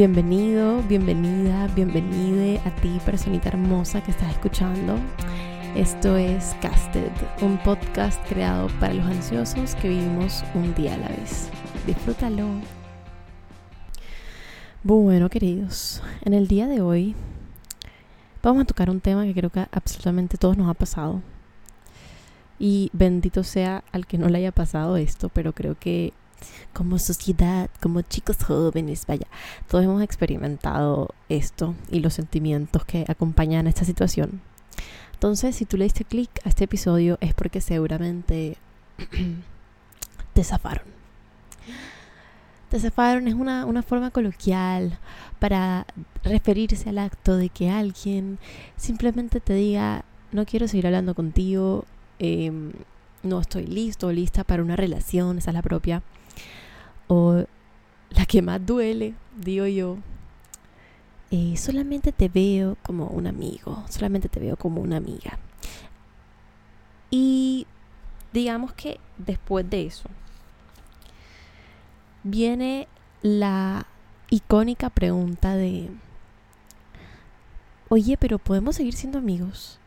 Bienvenido, 0.00 0.82
bienvenida, 0.84 1.66
bienvenide 1.74 2.58
a 2.64 2.74
ti, 2.76 2.98
personita 3.04 3.50
hermosa 3.50 4.02
que 4.02 4.12
estás 4.12 4.30
escuchando. 4.30 4.98
Esto 5.76 6.16
es 6.16 6.56
Casted, 6.62 7.10
un 7.42 7.58
podcast 7.58 8.18
creado 8.26 8.68
para 8.80 8.94
los 8.94 9.04
ansiosos 9.04 9.74
que 9.74 9.90
vivimos 9.90 10.42
un 10.54 10.74
día 10.74 10.94
a 10.94 10.96
la 10.96 11.08
vez. 11.08 11.50
Disfrútalo. 11.86 12.46
Bueno, 14.84 15.28
queridos, 15.28 16.02
en 16.22 16.32
el 16.32 16.48
día 16.48 16.66
de 16.66 16.80
hoy 16.80 17.14
vamos 18.42 18.62
a 18.62 18.66
tocar 18.66 18.88
un 18.88 19.02
tema 19.02 19.24
que 19.24 19.34
creo 19.34 19.50
que 19.50 19.66
absolutamente 19.70 20.38
todos 20.38 20.56
nos 20.56 20.70
ha 20.70 20.72
pasado. 20.72 21.20
Y 22.58 22.88
bendito 22.94 23.44
sea 23.44 23.84
al 23.92 24.06
que 24.06 24.16
no 24.16 24.30
le 24.30 24.38
haya 24.38 24.52
pasado 24.52 24.96
esto, 24.96 25.28
pero 25.28 25.52
creo 25.52 25.78
que 25.78 26.14
como 26.72 26.98
sociedad, 26.98 27.70
como 27.80 28.02
chicos 28.02 28.36
jóvenes, 28.44 29.06
vaya, 29.06 29.26
todos 29.68 29.84
hemos 29.84 30.02
experimentado 30.02 31.10
esto 31.28 31.74
y 31.90 32.00
los 32.00 32.14
sentimientos 32.14 32.84
que 32.84 33.04
acompañan 33.08 33.66
a 33.66 33.70
esta 33.70 33.84
situación. 33.84 34.40
Entonces, 35.14 35.56
si 35.56 35.66
tú 35.66 35.76
le 35.76 35.84
diste 35.84 36.04
clic 36.04 36.30
a 36.44 36.48
este 36.48 36.64
episodio 36.64 37.18
es 37.20 37.34
porque 37.34 37.60
seguramente 37.60 38.56
te 40.34 40.44
zafaron. 40.44 40.86
Te 42.70 42.78
zafaron 42.78 43.26
es 43.28 43.34
una, 43.34 43.66
una 43.66 43.82
forma 43.82 44.10
coloquial 44.10 44.98
para 45.38 45.86
referirse 46.22 46.88
al 46.88 46.98
acto 46.98 47.36
de 47.36 47.48
que 47.48 47.68
alguien 47.68 48.38
simplemente 48.76 49.40
te 49.40 49.54
diga, 49.54 50.04
no 50.32 50.46
quiero 50.46 50.68
seguir 50.68 50.86
hablando 50.86 51.14
contigo, 51.14 51.84
em, 52.18 52.72
no 53.22 53.40
estoy 53.40 53.66
listo 53.66 54.06
o 54.06 54.12
lista 54.12 54.44
para 54.44 54.62
una 54.62 54.76
relación, 54.76 55.38
esa 55.38 55.50
es 55.50 55.54
la 55.54 55.62
propia 55.62 56.02
o 57.12 57.44
la 58.10 58.24
que 58.24 58.40
más 58.40 58.64
duele, 58.64 59.14
digo 59.36 59.66
yo, 59.66 59.96
eh, 61.32 61.56
solamente 61.56 62.12
te 62.12 62.28
veo 62.28 62.76
como 62.84 63.08
un 63.08 63.26
amigo, 63.26 63.84
solamente 63.88 64.28
te 64.28 64.38
veo 64.38 64.56
como 64.56 64.80
una 64.80 64.98
amiga. 64.98 65.36
Y 67.10 67.66
digamos 68.32 68.74
que 68.74 69.00
después 69.18 69.68
de 69.68 69.86
eso 69.86 70.08
viene 72.22 72.86
la 73.22 73.88
icónica 74.30 74.88
pregunta 74.88 75.56
de, 75.56 75.90
oye, 77.88 78.16
pero 78.18 78.38
¿podemos 78.38 78.76
seguir 78.76 78.94
siendo 78.94 79.18
amigos? 79.18 79.80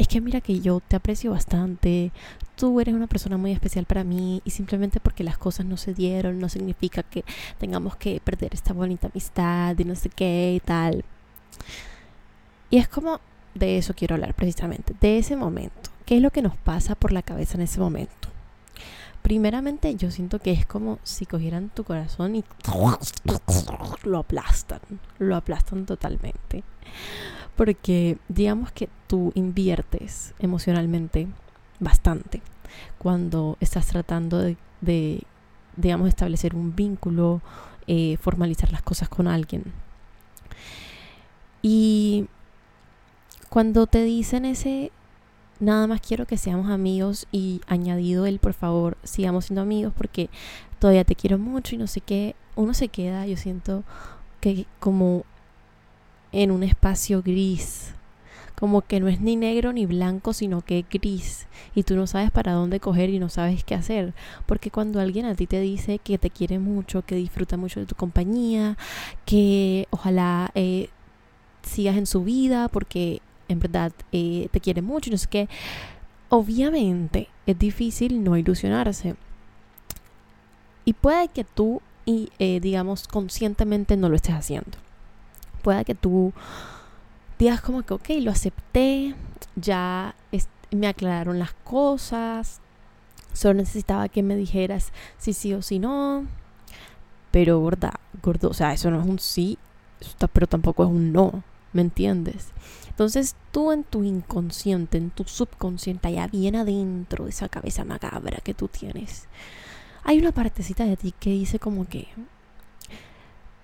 Es 0.00 0.08
que 0.08 0.22
mira 0.22 0.40
que 0.40 0.60
yo 0.60 0.80
te 0.80 0.96
aprecio 0.96 1.32
bastante, 1.32 2.10
tú 2.56 2.80
eres 2.80 2.94
una 2.94 3.06
persona 3.06 3.36
muy 3.36 3.52
especial 3.52 3.84
para 3.84 4.02
mí 4.02 4.40
y 4.46 4.50
simplemente 4.50 4.98
porque 4.98 5.24
las 5.24 5.36
cosas 5.36 5.66
no 5.66 5.76
se 5.76 5.92
dieron 5.92 6.38
no 6.38 6.48
significa 6.48 7.02
que 7.02 7.22
tengamos 7.58 7.96
que 7.96 8.18
perder 8.24 8.54
esta 8.54 8.72
bonita 8.72 9.08
amistad 9.08 9.78
y 9.78 9.84
no 9.84 9.94
sé 9.94 10.08
qué 10.08 10.54
y 10.56 10.60
tal. 10.60 11.04
Y 12.70 12.78
es 12.78 12.88
como 12.88 13.20
de 13.54 13.76
eso 13.76 13.92
quiero 13.92 14.14
hablar 14.14 14.32
precisamente, 14.32 14.94
de 14.98 15.18
ese 15.18 15.36
momento. 15.36 15.90
¿Qué 16.06 16.16
es 16.16 16.22
lo 16.22 16.30
que 16.30 16.40
nos 16.40 16.56
pasa 16.56 16.94
por 16.94 17.12
la 17.12 17.20
cabeza 17.20 17.58
en 17.58 17.62
ese 17.62 17.78
momento? 17.78 18.30
Primeramente 19.20 19.94
yo 19.96 20.10
siento 20.10 20.38
que 20.38 20.52
es 20.52 20.64
como 20.64 20.98
si 21.02 21.26
cogieran 21.26 21.68
tu 21.68 21.84
corazón 21.84 22.36
y 22.36 22.44
lo 24.04 24.18
aplastan, 24.18 24.80
lo 25.18 25.36
aplastan 25.36 25.84
totalmente. 25.84 26.64
Porque 27.60 28.16
digamos 28.30 28.72
que 28.72 28.88
tú 29.06 29.32
inviertes 29.34 30.32
emocionalmente 30.38 31.28
bastante 31.78 32.40
cuando 32.96 33.58
estás 33.60 33.86
tratando 33.86 34.38
de, 34.80 35.22
digamos, 35.76 36.08
establecer 36.08 36.54
un 36.54 36.74
vínculo, 36.74 37.42
eh, 37.86 38.16
formalizar 38.16 38.72
las 38.72 38.80
cosas 38.80 39.10
con 39.10 39.28
alguien. 39.28 39.64
Y 41.60 42.28
cuando 43.50 43.86
te 43.86 44.04
dicen 44.04 44.46
ese, 44.46 44.90
nada 45.58 45.86
más 45.86 46.00
quiero 46.00 46.24
que 46.24 46.38
seamos 46.38 46.70
amigos 46.70 47.26
y 47.30 47.60
añadido 47.66 48.24
el, 48.24 48.38
por 48.38 48.54
favor, 48.54 48.96
sigamos 49.02 49.44
siendo 49.44 49.60
amigos 49.60 49.92
porque 49.94 50.30
todavía 50.78 51.04
te 51.04 51.14
quiero 51.14 51.36
mucho 51.36 51.74
y 51.74 51.78
no 51.78 51.88
sé 51.88 52.00
qué, 52.00 52.34
uno 52.56 52.72
se 52.72 52.88
queda, 52.88 53.26
yo 53.26 53.36
siento 53.36 53.84
que 54.40 54.64
como 54.78 55.26
en 56.32 56.50
un 56.50 56.62
espacio 56.62 57.22
gris. 57.22 57.92
Como 58.54 58.82
que 58.82 59.00
no 59.00 59.08
es 59.08 59.20
ni 59.20 59.36
negro 59.36 59.72
ni 59.72 59.86
blanco, 59.86 60.34
sino 60.34 60.60
que 60.60 60.80
es 60.80 60.84
gris. 60.88 61.46
Y 61.74 61.84
tú 61.84 61.96
no 61.96 62.06
sabes 62.06 62.30
para 62.30 62.52
dónde 62.52 62.78
coger 62.78 63.08
y 63.08 63.18
no 63.18 63.30
sabes 63.30 63.64
qué 63.64 63.74
hacer. 63.74 64.12
Porque 64.46 64.70
cuando 64.70 65.00
alguien 65.00 65.24
a 65.24 65.34
ti 65.34 65.46
te 65.46 65.60
dice 65.60 65.98
que 65.98 66.18
te 66.18 66.28
quiere 66.30 66.58
mucho, 66.58 67.02
que 67.02 67.14
disfruta 67.14 67.56
mucho 67.56 67.80
de 67.80 67.86
tu 67.86 67.94
compañía, 67.94 68.76
que 69.24 69.88
ojalá 69.90 70.50
eh, 70.54 70.90
sigas 71.62 71.96
en 71.96 72.06
su 72.06 72.22
vida, 72.22 72.68
porque 72.68 73.22
en 73.48 73.60
verdad 73.60 73.92
eh, 74.12 74.48
te 74.50 74.60
quiere 74.60 74.82
mucho 74.82 75.08
y 75.08 75.12
no 75.12 75.18
sé 75.18 75.28
qué. 75.28 75.48
Obviamente 76.28 77.28
es 77.46 77.58
difícil 77.58 78.22
no 78.22 78.36
ilusionarse. 78.36 79.16
Y 80.84 80.92
puede 80.92 81.28
que 81.28 81.44
tú, 81.44 81.80
y, 82.04 82.30
eh, 82.38 82.60
digamos, 82.60 83.08
conscientemente 83.08 83.96
no 83.96 84.08
lo 84.08 84.16
estés 84.16 84.34
haciendo 84.34 84.89
pueda 85.60 85.84
que 85.84 85.94
tú 85.94 86.32
digas 87.38 87.60
como 87.60 87.82
que, 87.82 87.94
ok, 87.94 88.08
lo 88.20 88.30
acepté, 88.30 89.14
ya 89.56 90.14
me 90.70 90.86
aclararon 90.86 91.38
las 91.38 91.52
cosas, 91.64 92.60
solo 93.32 93.54
necesitaba 93.54 94.08
que 94.08 94.22
me 94.22 94.36
dijeras 94.36 94.92
si 95.18 95.32
sí 95.32 95.54
o 95.54 95.62
si 95.62 95.78
no. 95.78 96.26
Pero 97.30 97.60
gorda, 97.60 98.00
gordo, 98.22 98.50
o 98.50 98.54
sea, 98.54 98.72
eso 98.72 98.90
no 98.90 99.00
es 99.00 99.06
un 99.06 99.18
sí, 99.18 99.58
pero 100.32 100.46
tampoco 100.46 100.84
es 100.84 100.90
un 100.90 101.12
no, 101.12 101.42
¿me 101.72 101.82
entiendes? 101.82 102.48
Entonces 102.88 103.36
tú 103.50 103.72
en 103.72 103.84
tu 103.84 104.04
inconsciente, 104.04 104.98
en 104.98 105.10
tu 105.10 105.24
subconsciente, 105.24 106.08
allá 106.08 106.26
bien 106.26 106.56
adentro 106.56 107.24
de 107.24 107.30
esa 107.30 107.48
cabeza 107.48 107.84
macabra 107.84 108.38
que 108.42 108.52
tú 108.52 108.68
tienes, 108.68 109.26
hay 110.04 110.18
una 110.18 110.32
partecita 110.32 110.84
de 110.84 110.96
ti 110.96 111.14
que 111.18 111.30
dice 111.30 111.58
como 111.58 111.86
que, 111.88 112.08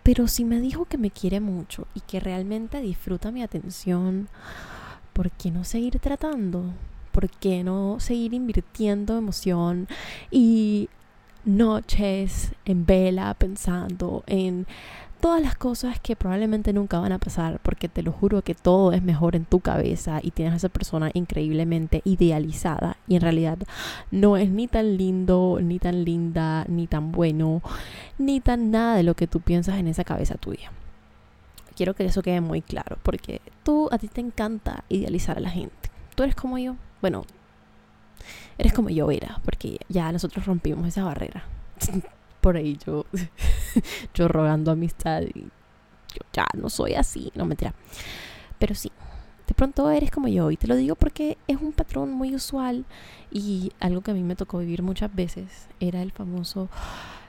pero 0.06 0.28
si 0.28 0.44
me 0.44 0.60
dijo 0.60 0.84
que 0.84 0.98
me 0.98 1.10
quiere 1.10 1.40
mucho 1.40 1.88
y 1.92 1.98
que 1.98 2.20
realmente 2.20 2.80
disfruta 2.80 3.32
mi 3.32 3.42
atención, 3.42 4.28
¿por 5.12 5.32
qué 5.32 5.50
no 5.50 5.64
seguir 5.64 5.98
tratando? 5.98 6.62
¿Por 7.10 7.28
qué 7.28 7.64
no 7.64 7.98
seguir 7.98 8.32
invirtiendo 8.32 9.18
emoción 9.18 9.88
y 10.30 10.88
noches 11.44 12.52
en 12.66 12.86
vela 12.86 13.34
pensando 13.34 14.22
en 14.28 14.68
todas 15.20 15.42
las 15.42 15.56
cosas 15.56 15.98
que 16.00 16.16
probablemente 16.16 16.72
nunca 16.72 16.98
van 16.98 17.12
a 17.12 17.18
pasar, 17.18 17.60
porque 17.62 17.88
te 17.88 18.02
lo 18.02 18.12
juro 18.12 18.42
que 18.42 18.54
todo 18.54 18.92
es 18.92 19.02
mejor 19.02 19.36
en 19.36 19.44
tu 19.44 19.60
cabeza 19.60 20.20
y 20.22 20.30
tienes 20.30 20.54
a 20.54 20.56
esa 20.56 20.68
persona 20.68 21.10
increíblemente 21.14 22.02
idealizada 22.04 22.96
y 23.08 23.16
en 23.16 23.22
realidad 23.22 23.58
no 24.10 24.36
es 24.36 24.50
ni 24.50 24.68
tan 24.68 24.96
lindo, 24.96 25.58
ni 25.62 25.78
tan 25.78 26.04
linda, 26.04 26.64
ni 26.68 26.86
tan 26.86 27.12
bueno, 27.12 27.62
ni 28.18 28.40
tan 28.40 28.70
nada 28.70 28.96
de 28.96 29.02
lo 29.02 29.14
que 29.14 29.26
tú 29.26 29.40
piensas 29.40 29.78
en 29.78 29.88
esa 29.88 30.04
cabeza 30.04 30.36
tuya. 30.36 30.70
Quiero 31.74 31.94
que 31.94 32.04
eso 32.06 32.22
quede 32.22 32.40
muy 32.40 32.62
claro, 32.62 32.98
porque 33.02 33.40
tú 33.62 33.88
a 33.92 33.98
ti 33.98 34.08
te 34.08 34.20
encanta 34.20 34.84
idealizar 34.88 35.36
a 35.36 35.40
la 35.40 35.50
gente. 35.50 35.90
Tú 36.14 36.22
eres 36.22 36.34
como 36.34 36.56
yo. 36.56 36.76
Bueno, 37.02 37.24
eres 38.56 38.72
como 38.72 38.88
yo 38.88 39.10
era, 39.10 39.40
porque 39.44 39.78
ya 39.88 40.10
nosotros 40.10 40.46
rompimos 40.46 40.88
esa 40.88 41.04
barrera. 41.04 41.44
por 42.46 42.56
ahí 42.56 42.78
yo, 42.86 43.06
yo 44.14 44.28
rogando 44.28 44.70
amistad 44.70 45.22
y 45.22 45.40
yo 45.40 46.22
ya 46.32 46.46
no 46.54 46.70
soy 46.70 46.94
así, 46.94 47.32
no 47.34 47.44
mentira. 47.44 47.74
Pero 48.60 48.76
sí, 48.76 48.92
de 49.48 49.54
pronto 49.54 49.90
eres 49.90 50.12
como 50.12 50.28
yo 50.28 50.52
y 50.52 50.56
te 50.56 50.68
lo 50.68 50.76
digo 50.76 50.94
porque 50.94 51.38
es 51.48 51.60
un 51.60 51.72
patrón 51.72 52.12
muy 52.12 52.36
usual 52.36 52.84
y 53.32 53.72
algo 53.80 54.00
que 54.02 54.12
a 54.12 54.14
mí 54.14 54.22
me 54.22 54.36
tocó 54.36 54.58
vivir 54.58 54.84
muchas 54.84 55.12
veces 55.12 55.66
era 55.80 56.02
el 56.02 56.12
famoso 56.12 56.68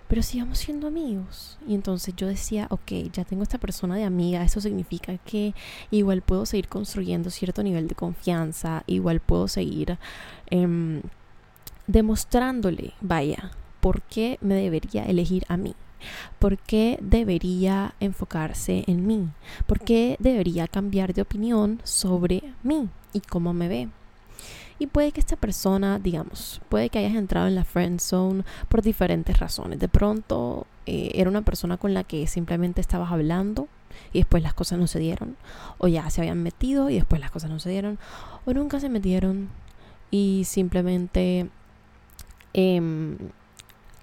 pero 0.07 0.21
sigamos 0.21 0.59
siendo 0.59 0.87
amigos. 0.87 1.57
Y 1.67 1.73
entonces 1.73 2.15
yo 2.15 2.27
decía, 2.27 2.67
ok, 2.69 3.11
ya 3.11 3.25
tengo 3.25 3.41
esta 3.41 3.57
persona 3.57 3.95
de 3.95 4.03
amiga, 4.03 4.43
eso 4.43 4.61
significa 4.61 5.17
que 5.17 5.55
igual 5.89 6.21
puedo 6.21 6.45
seguir 6.45 6.67
construyendo 6.67 7.31
cierto 7.31 7.63
nivel 7.63 7.87
de 7.87 7.95
confianza, 7.95 8.83
igual 8.85 9.19
puedo 9.19 9.47
seguir 9.47 9.97
em, 10.51 11.01
demostrándole, 11.87 12.93
vaya, 13.01 13.51
¿por 13.79 14.01
qué 14.03 14.37
me 14.41 14.55
debería 14.55 15.05
elegir 15.05 15.45
a 15.47 15.57
mí? 15.57 15.75
¿Por 16.39 16.57
qué 16.57 16.99
debería 17.01 17.95
enfocarse 17.99 18.83
en 18.87 19.07
mí? 19.07 19.29
¿Por 19.65 19.79
qué 19.79 20.15
debería 20.19 20.67
cambiar 20.67 21.13
de 21.13 21.21
opinión 21.21 21.81
sobre 21.83 22.43
mí 22.63 22.89
y 23.13 23.21
cómo 23.21 23.53
me 23.53 23.67
ve? 23.67 23.89
Y 24.79 24.87
puede 24.87 25.11
que 25.11 25.19
esta 25.19 25.35
persona, 25.35 25.97
digamos, 25.97 26.61
puede 26.69 26.89
que 26.89 26.99
hayas 26.99 27.15
entrado 27.15 27.47
en 27.47 27.55
la 27.55 27.63
friend 27.63 27.99
zone 27.99 28.43
por 28.69 28.83
diferentes 28.83 29.39
razones. 29.39 29.79
De 29.79 29.87
pronto 29.87 30.67
eh, 30.85 31.11
era 31.15 31.29
una 31.29 31.41
persona 31.41 31.77
con 31.77 31.93
la 31.95 32.03
que 32.03 32.27
simplemente 32.27 32.79
estabas 32.79 33.11
hablando 33.11 33.67
y 34.13 34.19
después 34.19 34.43
las 34.43 34.53
cosas 34.53 34.77
no 34.77 34.85
se 34.85 34.99
dieron. 34.99 35.35
O 35.79 35.87
ya 35.87 36.07
se 36.11 36.21
habían 36.21 36.43
metido 36.43 36.91
y 36.91 36.95
después 36.95 37.19
las 37.19 37.31
cosas 37.31 37.49
no 37.49 37.59
se 37.59 37.71
dieron. 37.71 37.97
O 38.45 38.53
nunca 38.53 38.79
se 38.79 38.89
metieron 38.89 39.49
y 40.11 40.43
simplemente... 40.45 41.49
Em, 42.53 43.17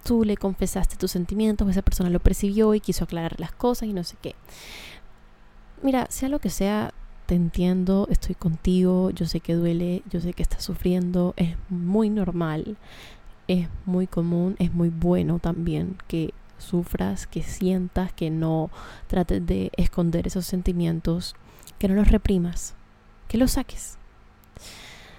tú 0.04 0.24
le 0.24 0.36
confesaste 0.36 0.96
tus 0.96 1.10
sentimientos, 1.10 1.68
esa 1.68 1.82
persona 1.82 2.10
lo 2.10 2.20
percibió 2.20 2.74
y 2.74 2.80
quiso 2.80 3.04
aclarar 3.04 3.40
las 3.40 3.52
cosas 3.52 3.88
y 3.88 3.92
no 3.92 4.04
sé 4.04 4.16
qué. 4.22 4.36
Mira, 5.82 6.06
sea 6.10 6.28
lo 6.28 6.38
que 6.38 6.50
sea, 6.50 6.94
te 7.26 7.34
entiendo, 7.34 8.06
estoy 8.10 8.34
contigo, 8.34 9.10
yo 9.10 9.26
sé 9.26 9.40
que 9.40 9.54
duele, 9.54 10.02
yo 10.10 10.20
sé 10.20 10.32
que 10.32 10.42
estás 10.42 10.62
sufriendo, 10.62 11.34
es 11.36 11.56
muy 11.68 12.10
normal, 12.10 12.76
es 13.48 13.68
muy 13.86 14.06
común, 14.06 14.56
es 14.58 14.72
muy 14.72 14.90
bueno 14.90 15.38
también 15.38 15.96
que 16.06 16.32
sufras, 16.58 17.26
que 17.26 17.42
sientas, 17.42 18.12
que 18.12 18.30
no 18.30 18.70
trates 19.06 19.44
de 19.44 19.70
esconder 19.76 20.26
esos 20.26 20.46
sentimientos, 20.46 21.34
que 21.78 21.88
no 21.88 21.94
los 21.94 22.08
reprimas, 22.08 22.74
que 23.28 23.38
los 23.38 23.52
saques. 23.52 23.98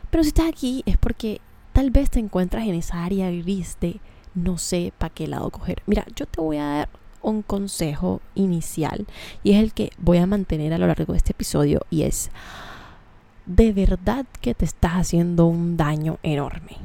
Pero 0.09 0.23
si 0.23 0.29
estás 0.29 0.47
aquí 0.47 0.83
es 0.85 0.97
porque 0.97 1.41
tal 1.73 1.91
vez 1.91 2.09
te 2.09 2.19
encuentras 2.19 2.65
en 2.65 2.75
esa 2.75 3.03
área 3.03 3.29
gris 3.31 3.77
de 3.81 3.99
no 4.35 4.57
sé 4.57 4.93
para 4.97 5.13
qué 5.13 5.27
lado 5.27 5.49
coger. 5.49 5.81
Mira, 5.87 6.05
yo 6.15 6.25
te 6.25 6.41
voy 6.41 6.57
a 6.57 6.65
dar 6.65 6.89
un 7.21 7.41
consejo 7.41 8.21
inicial 8.35 9.07
y 9.43 9.53
es 9.53 9.63
el 9.63 9.73
que 9.73 9.89
voy 9.97 10.19
a 10.19 10.27
mantener 10.27 10.73
a 10.73 10.77
lo 10.77 10.87
largo 10.87 11.13
de 11.13 11.17
este 11.17 11.31
episodio 11.31 11.81
y 11.89 12.03
es 12.03 12.29
de 13.45 13.71
verdad 13.73 14.25
que 14.41 14.53
te 14.53 14.65
estás 14.65 14.93
haciendo 14.93 15.45
un 15.47 15.77
daño 15.77 16.17
enorme. 16.23 16.77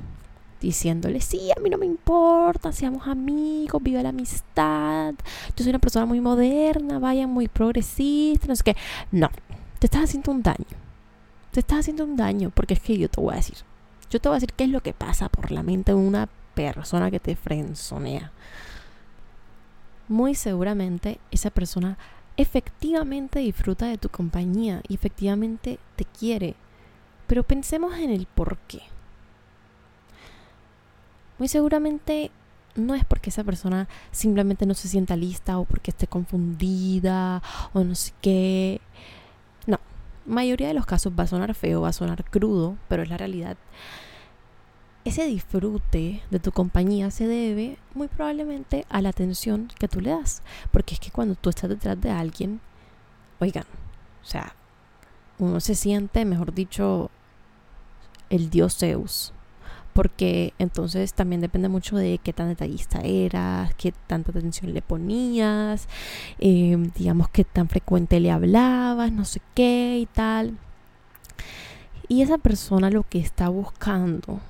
Diciéndole, 0.61 1.23
sí, 1.23 1.51
a 1.57 1.61
mí 1.61 1.71
no 1.71 1.79
me 1.79 1.87
importa, 1.87 2.71
seamos 2.71 3.09
amigos, 3.09 3.83
viva 3.83 4.03
la 4.03 4.11
amistad, 4.11 5.15
yo 5.57 5.65
soy 5.65 5.71
una 5.71 5.79
persona 5.79 6.05
muy 6.05 6.21
moderna, 6.21 6.99
vaya 6.99 7.27
muy 7.27 7.49
progresista, 7.49 8.47
no 8.47 8.57
sé 8.57 8.63
qué. 8.65 8.77
No, 9.11 9.31
te 9.79 9.87
estás 9.87 10.05
haciendo 10.05 10.33
un 10.33 10.43
daño. 10.43 10.67
Te 11.51 11.61
estás 11.61 11.81
haciendo 11.81 12.05
un 12.05 12.17
daño 12.17 12.51
porque 12.51 12.75
es 12.75 12.81
que 12.81 12.99
yo 12.99 13.09
te 13.09 13.21
voy 13.21 13.33
a 13.33 13.37
decir. 13.37 13.57
Yo 14.11 14.21
te 14.21 14.29
voy 14.29 14.37
a 14.37 14.41
decir 14.41 14.53
qué 14.53 14.65
es 14.65 14.71
lo 14.71 14.83
que 14.83 14.93
pasa 14.93 15.31
por 15.31 15.51
la 15.51 15.63
mente 15.63 15.93
de 15.93 15.99
una 15.99 16.29
persona 16.55 17.11
que 17.11 17.21
te 17.21 17.37
frenzonea 17.37 18.33
muy 20.11 20.35
seguramente 20.35 21.21
esa 21.31 21.51
persona 21.51 21.97
efectivamente 22.37 23.39
disfruta 23.39 23.87
de 23.87 23.97
tu 23.97 24.09
compañía 24.09 24.83
y 24.89 24.95
efectivamente 24.95 25.79
te 25.95 26.05
quiere. 26.05 26.57
Pero 27.29 27.45
pensemos 27.45 27.97
en 27.97 28.11
el 28.11 28.27
por 28.27 28.59
qué. 28.67 28.83
Muy 31.39 31.47
seguramente 31.47 32.33
no 32.75 32.97
es 32.97 33.05
porque 33.05 33.31
esa 33.31 33.45
persona 33.45 33.89
simplemente 34.11 34.67
no 34.67 34.75
se 34.75 34.89
sienta 34.89 35.17
lista 35.17 35.59
o 35.59 35.65
porque 35.65 35.93
esté 35.93 36.09
confundida 36.09 37.41
o 37.73 37.85
no 37.85 37.95
sé 37.95 38.13
qué. 38.21 38.81
No, 39.69 39.79
mayoría 40.27 40.69
de 40.69 40.75
los 40.75 40.87
casos 40.87 41.13
va 41.17 41.23
a 41.23 41.29
sonar 41.29 41.55
feo, 41.55 41.83
va 41.83 41.91
a 41.91 41.93
sonar 41.93 42.25
crudo, 42.25 42.77
pero 42.89 43.05
es 43.05 43.09
la 43.09 43.17
realidad 43.17 43.57
ese 45.11 45.27
disfrute 45.27 46.23
de 46.31 46.39
tu 46.39 46.53
compañía 46.53 47.11
se 47.11 47.27
debe 47.27 47.79
muy 47.95 48.07
probablemente 48.07 48.87
a 48.89 49.03
la 49.03 49.09
atención 49.09 49.69
que 49.79 49.89
tú 49.89 50.01
le 50.01 50.11
das. 50.11 50.43
Porque 50.71 50.95
es 50.95 51.01
que 51.01 51.11
cuando 51.11 51.35
tú 51.35 51.51
estás 51.51 51.69
detrás 51.69 52.01
de 52.01 52.11
alguien, 52.11 52.61
oigan, 53.41 53.65
o 54.23 54.25
sea, 54.25 54.55
uno 55.39 55.59
se 55.59 55.75
siente, 55.75 56.25
mejor 56.25 56.55
dicho, 56.55 57.11
el 58.31 58.51
dios 58.51 58.77
Zeus. 58.79 59.33
Porque 59.93 60.55
entonces 60.61 61.13
también 61.13 61.41
depende 61.41 61.69
mucho 61.69 61.97
de 61.97 62.19
qué 62.23 62.33
tan 62.33 62.49
detallista 62.49 63.01
eras, 63.01 63.75
qué 63.75 63.93
tanta 64.07 64.31
atención 64.31 64.73
le 64.73 64.81
ponías, 64.81 65.89
eh, 66.39 66.77
digamos 66.95 67.29
qué 67.31 67.43
tan 67.43 67.69
frecuente 67.69 68.21
le 68.21 68.31
hablabas, 68.31 69.11
no 69.11 69.25
sé 69.25 69.41
qué 69.57 69.99
y 70.01 70.07
tal. 70.07 70.57
Y 72.07 72.23
esa 72.23 72.39
persona 72.39 72.91
lo 72.91 73.03
que 73.03 73.19
está 73.19 73.49
buscando 73.49 74.41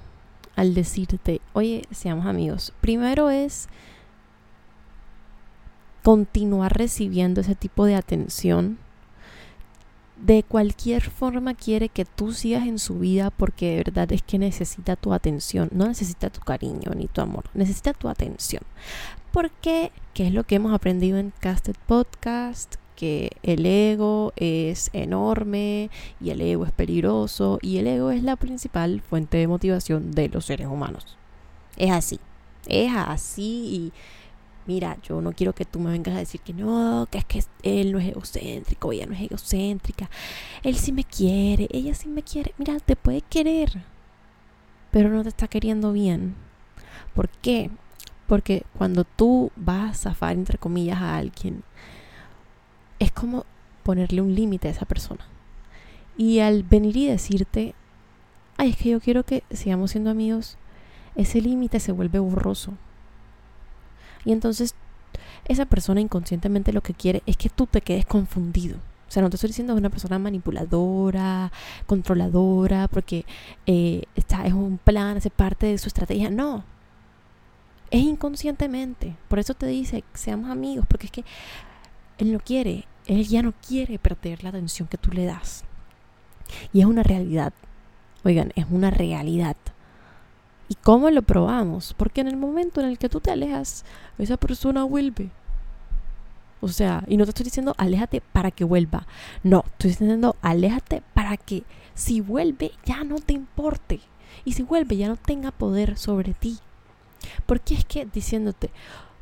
al 0.61 0.75
decirte, 0.75 1.41
oye, 1.55 1.85
seamos 1.91 2.27
amigos, 2.27 2.75
primero 2.83 3.31
es 3.31 3.67
continuar 6.03 6.77
recibiendo 6.77 7.41
ese 7.41 7.55
tipo 7.55 7.87
de 7.87 7.95
atención. 7.95 8.77
De 10.19 10.43
cualquier 10.43 11.01
forma 11.01 11.55
quiere 11.55 11.89
que 11.89 12.05
tú 12.05 12.35
sigas 12.35 12.67
en 12.67 12.79
su 12.79 12.99
vida 12.99 13.31
porque 13.31 13.71
de 13.71 13.77
verdad 13.79 14.13
es 14.13 14.21
que 14.21 14.39
necesita 14.39 14.97
tu 14.97 15.15
atención, 15.15 15.71
no 15.73 15.89
necesita 15.89 16.29
tu 16.29 16.41
cariño 16.41 16.93
ni 16.95 17.07
tu 17.07 17.23
amor, 17.23 17.45
necesita 17.55 17.95
tu 17.95 18.11
atención. 18.11 18.63
Porque, 19.33 19.93
¿qué 20.13 20.27
es 20.27 20.35
lo 20.35 20.45
que 20.45 20.57
hemos 20.57 20.75
aprendido 20.75 21.17
en 21.17 21.33
Casted 21.41 21.77
Podcast? 21.87 22.80
Que 23.01 23.31
el 23.43 23.65
ego 23.65 24.35
es 24.37 24.91
enorme 24.93 25.89
y 26.21 26.29
el 26.29 26.43
ego 26.43 26.67
es 26.67 26.73
peligroso 26.73 27.59
y 27.63 27.79
el 27.79 27.87
ego 27.87 28.11
es 28.11 28.23
la 28.23 28.37
principal 28.37 29.01
fuente 29.01 29.39
de 29.39 29.49
motivación 29.49 30.11
de 30.11 30.29
los 30.29 30.45
seres 30.45 30.67
humanos. 30.67 31.17
Es 31.79 31.91
así, 31.93 32.21
es 32.67 32.93
así 32.95 33.43
y 33.43 33.93
mira, 34.67 34.99
yo 35.03 35.23
no 35.23 35.33
quiero 35.33 35.55
que 35.55 35.65
tú 35.65 35.81
me 35.81 35.93
vengas 35.93 36.15
a 36.15 36.19
decir 36.19 36.43
que 36.43 36.53
no, 36.53 37.09
que 37.11 37.17
es 37.17 37.25
que 37.25 37.43
él 37.63 37.93
no 37.93 37.99
es 38.01 38.09
egocéntrico, 38.09 38.93
ella 38.93 39.07
no 39.07 39.15
es 39.15 39.23
egocéntrica, 39.23 40.11
él 40.63 40.77
sí 40.77 40.93
me 40.93 41.05
quiere, 41.05 41.69
ella 41.71 41.95
sí 41.95 42.07
me 42.07 42.23
quiere, 42.23 42.53
mira, 42.59 42.79
te 42.81 42.97
puede 42.97 43.23
querer, 43.23 43.83
pero 44.91 45.09
no 45.09 45.23
te 45.23 45.31
está 45.31 45.49
queriendo 45.49 45.95
bien. 45.95 46.35
¿Por 47.15 47.31
qué? 47.31 47.71
Porque 48.27 48.65
cuando 48.77 49.05
tú 49.05 49.53
vas 49.57 49.91
a 49.91 50.11
zafar, 50.11 50.35
entre 50.35 50.59
comillas, 50.59 51.01
a 51.01 51.17
alguien, 51.17 51.65
es 53.01 53.11
como 53.11 53.45
ponerle 53.83 54.21
un 54.21 54.35
límite 54.35 54.69
a 54.69 54.71
esa 54.71 54.87
persona. 54.87 55.27
Y 56.17 56.39
al 56.39 56.63
venir 56.63 56.97
y 56.97 57.09
decirte, 57.09 57.75
ay, 58.57 58.71
es 58.71 58.77
que 58.77 58.91
yo 58.91 59.01
quiero 59.01 59.25
que 59.25 59.43
sigamos 59.51 59.91
siendo 59.91 60.11
amigos, 60.11 60.57
ese 61.17 61.41
límite 61.41 61.81
se 61.81 61.93
vuelve 61.93 62.21
borroso. 62.21 62.75
Y 64.25 64.33
entonces 64.33 64.77
esa 65.47 65.65
persona 65.65 66.01
inconscientemente 66.01 66.73
lo 66.73 66.83
que 66.83 66.95
quiere 66.95 67.23
es 67.27 67.37
que 67.37 67.49
tú 67.49 67.67
te 67.67 67.81
quedes 67.81 68.07
confundido. 68.07 68.77
O 69.09 69.13
sea, 69.13 69.23
no 69.23 69.31
te 69.31 69.37
estoy 69.37 69.49
diciendo 69.49 69.75
una 69.75 69.91
persona 69.91 70.21
manipuladora, 70.21 71.51
controladora, 71.87 72.87
porque 72.87 73.25
eh, 73.67 74.03
está, 74.15 74.47
es 74.47 74.53
un 74.53 74.79
plan, 74.79 75.17
hace 75.17 75.31
parte 75.31 75.67
de 75.67 75.79
su 75.79 75.89
estrategia. 75.89 76.31
No. 76.31 76.63
Es 77.91 78.03
inconscientemente. 78.03 79.17
Por 79.27 79.41
eso 79.41 79.55
te 79.55 79.67
dice, 79.67 80.05
seamos 80.15 80.49
amigos, 80.49 80.87
porque 80.89 81.07
es 81.07 81.13
que 81.13 81.25
él 82.19 82.33
no 82.33 82.39
quiere, 82.39 82.85
él 83.11 83.27
ya 83.27 83.43
no 83.43 83.53
quiere 83.67 83.99
perder 83.99 84.45
la 84.45 84.51
atención 84.51 84.87
que 84.87 84.97
tú 84.97 85.11
le 85.11 85.25
das. 85.25 85.65
Y 86.73 86.79
es 86.79 86.87
una 86.87 87.03
realidad. 87.03 87.53
Oigan, 88.23 88.53
es 88.55 88.67
una 88.71 88.91
realidad. 88.91 89.57
¿Y 90.69 90.77
cómo 90.77 91.11
lo 91.11 91.23
probamos? 91.23 91.93
Porque 91.95 92.21
en 92.21 92.29
el 92.29 92.37
momento 92.37 92.81
en 92.81 92.87
el 92.87 92.99
que 92.99 93.09
tú 93.09 93.21
te 93.21 93.33
alejas, 93.33 93.85
esa 94.19 94.37
persona 94.37 94.85
vuelve. 94.85 95.31
O 96.61 96.69
sea, 96.69 97.03
y 97.09 97.17
no 97.17 97.25
te 97.25 97.31
estoy 97.31 97.45
diciendo 97.45 97.75
aléjate 97.79 98.21
para 98.21 98.53
que 98.53 98.63
vuelva. 98.63 99.09
No, 99.43 99.65
estoy 99.67 99.91
diciendo 99.91 100.37
aléjate 100.41 101.03
para 101.13 101.37
que 101.37 101.65
si 101.95 102.21
vuelve 102.21 102.71
ya 102.85 103.03
no 103.03 103.17
te 103.17 103.33
importe. 103.33 103.99
Y 104.45 104.53
si 104.53 104.63
vuelve 104.63 104.97
ya 104.97 105.09
no 105.09 105.17
tenga 105.17 105.51
poder 105.51 105.99
sobre 105.99 106.33
ti. 106.33 106.61
Porque 107.47 107.75
es 107.75 107.85
que 107.85 108.07
diciéndote, 108.07 108.71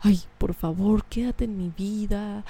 ay, 0.01 0.21
por 0.39 0.55
favor, 0.55 1.05
quédate 1.05 1.45
en 1.45 1.57
mi 1.57 1.73
vida. 1.77 2.45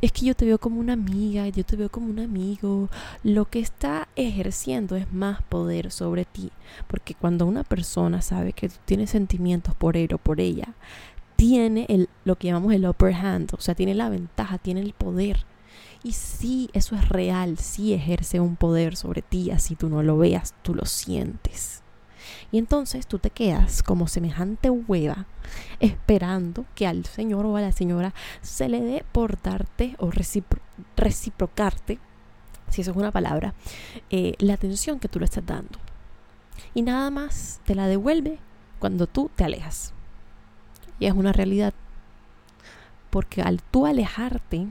Es 0.00 0.12
que 0.12 0.26
yo 0.26 0.34
te 0.34 0.44
veo 0.44 0.58
como 0.58 0.80
una 0.80 0.94
amiga, 0.94 1.48
yo 1.48 1.64
te 1.64 1.76
veo 1.76 1.90
como 1.90 2.08
un 2.08 2.18
amigo. 2.18 2.88
Lo 3.22 3.44
que 3.46 3.60
está 3.60 4.08
ejerciendo 4.16 4.96
es 4.96 5.12
más 5.12 5.42
poder 5.42 5.90
sobre 5.90 6.24
ti. 6.24 6.50
Porque 6.86 7.14
cuando 7.14 7.46
una 7.46 7.64
persona 7.64 8.22
sabe 8.22 8.52
que 8.52 8.68
tú 8.68 8.76
tienes 8.84 9.10
sentimientos 9.10 9.74
por 9.74 9.96
él 9.96 10.14
o 10.14 10.18
por 10.18 10.40
ella, 10.40 10.74
tiene 11.36 11.86
el, 11.88 12.08
lo 12.24 12.36
que 12.36 12.48
llamamos 12.48 12.72
el 12.72 12.86
upper 12.86 13.14
hand, 13.14 13.54
o 13.54 13.60
sea, 13.60 13.74
tiene 13.74 13.94
la 13.94 14.08
ventaja, 14.08 14.58
tiene 14.58 14.80
el 14.80 14.92
poder. 14.92 15.44
Y 16.02 16.12
sí, 16.12 16.68
eso 16.74 16.96
es 16.96 17.08
real, 17.08 17.58
sí 17.58 17.94
ejerce 17.94 18.40
un 18.40 18.56
poder 18.56 18.96
sobre 18.96 19.22
ti, 19.22 19.50
así 19.50 19.74
tú 19.74 19.88
no 19.88 20.02
lo 20.02 20.18
veas, 20.18 20.54
tú 20.62 20.74
lo 20.74 20.84
sientes. 20.84 21.83
Y 22.50 22.58
entonces 22.58 23.06
tú 23.06 23.18
te 23.18 23.30
quedas 23.30 23.82
como 23.82 24.08
semejante 24.08 24.70
hueva 24.70 25.26
esperando 25.80 26.64
que 26.74 26.86
al 26.86 27.04
señor 27.04 27.46
o 27.46 27.56
a 27.56 27.60
la 27.60 27.72
señora 27.72 28.14
se 28.42 28.68
le 28.68 28.80
dé 28.80 29.04
por 29.12 29.40
darte 29.42 29.96
o 29.98 30.10
reciprocarte, 30.96 31.98
si 32.70 32.80
eso 32.80 32.90
es 32.90 32.96
una 32.96 33.12
palabra, 33.12 33.54
eh, 34.10 34.34
la 34.38 34.54
atención 34.54 34.98
que 34.98 35.08
tú 35.08 35.18
le 35.18 35.26
estás 35.26 35.44
dando. 35.44 35.78
Y 36.72 36.82
nada 36.82 37.10
más 37.10 37.60
te 37.64 37.74
la 37.74 37.86
devuelve 37.86 38.38
cuando 38.78 39.06
tú 39.06 39.30
te 39.34 39.44
alejas. 39.44 39.92
Y 40.98 41.06
es 41.06 41.12
una 41.12 41.32
realidad. 41.32 41.74
Porque 43.10 43.42
al 43.42 43.62
tú 43.62 43.86
alejarte, 43.86 44.66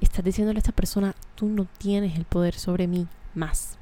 estás 0.00 0.24
diciéndole 0.24 0.58
a 0.58 0.60
esta 0.60 0.72
persona, 0.72 1.14
tú 1.34 1.46
no 1.46 1.66
tienes 1.78 2.16
el 2.16 2.24
poder 2.24 2.54
sobre 2.54 2.86
mí 2.86 3.08
más. 3.34 3.78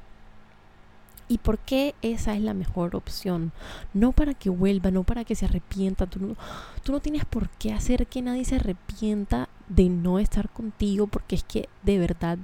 ¿Y 1.32 1.38
por 1.38 1.56
qué 1.56 1.94
esa 2.02 2.34
es 2.34 2.42
la 2.42 2.52
mejor 2.52 2.94
opción? 2.94 3.52
No 3.94 4.12
para 4.12 4.34
que 4.34 4.50
vuelva, 4.50 4.90
no 4.90 5.02
para 5.02 5.24
que 5.24 5.34
se 5.34 5.46
arrepienta. 5.46 6.04
Tú 6.04 6.20
no, 6.20 6.36
tú 6.82 6.92
no 6.92 7.00
tienes 7.00 7.24
por 7.24 7.48
qué 7.48 7.72
hacer 7.72 8.06
que 8.06 8.20
nadie 8.20 8.44
se 8.44 8.56
arrepienta 8.56 9.48
de 9.66 9.88
no 9.88 10.18
estar 10.18 10.50
contigo, 10.50 11.06
porque 11.06 11.36
es 11.36 11.42
que 11.42 11.70
de 11.84 11.98
verdad 11.98 12.36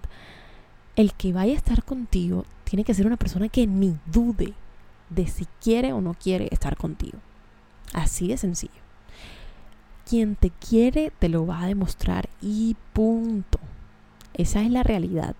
el 0.96 1.12
que 1.12 1.34
vaya 1.34 1.52
a 1.52 1.56
estar 1.58 1.84
contigo 1.84 2.46
tiene 2.64 2.82
que 2.82 2.94
ser 2.94 3.06
una 3.06 3.18
persona 3.18 3.50
que 3.50 3.66
ni 3.66 3.94
dude 4.06 4.54
de 5.10 5.26
si 5.26 5.46
quiere 5.60 5.92
o 5.92 6.00
no 6.00 6.14
quiere 6.14 6.48
estar 6.50 6.78
contigo. 6.78 7.18
Así 7.92 8.28
de 8.28 8.38
sencillo. 8.38 8.80
quien 10.08 10.34
te 10.34 10.48
quiere 10.48 11.12
te 11.18 11.28
lo 11.28 11.46
va 11.46 11.60
a 11.60 11.66
demostrar 11.66 12.30
y 12.40 12.74
punto. 12.94 13.60
Esa 14.32 14.62
es 14.62 14.70
la 14.70 14.82
realidad. 14.82 15.36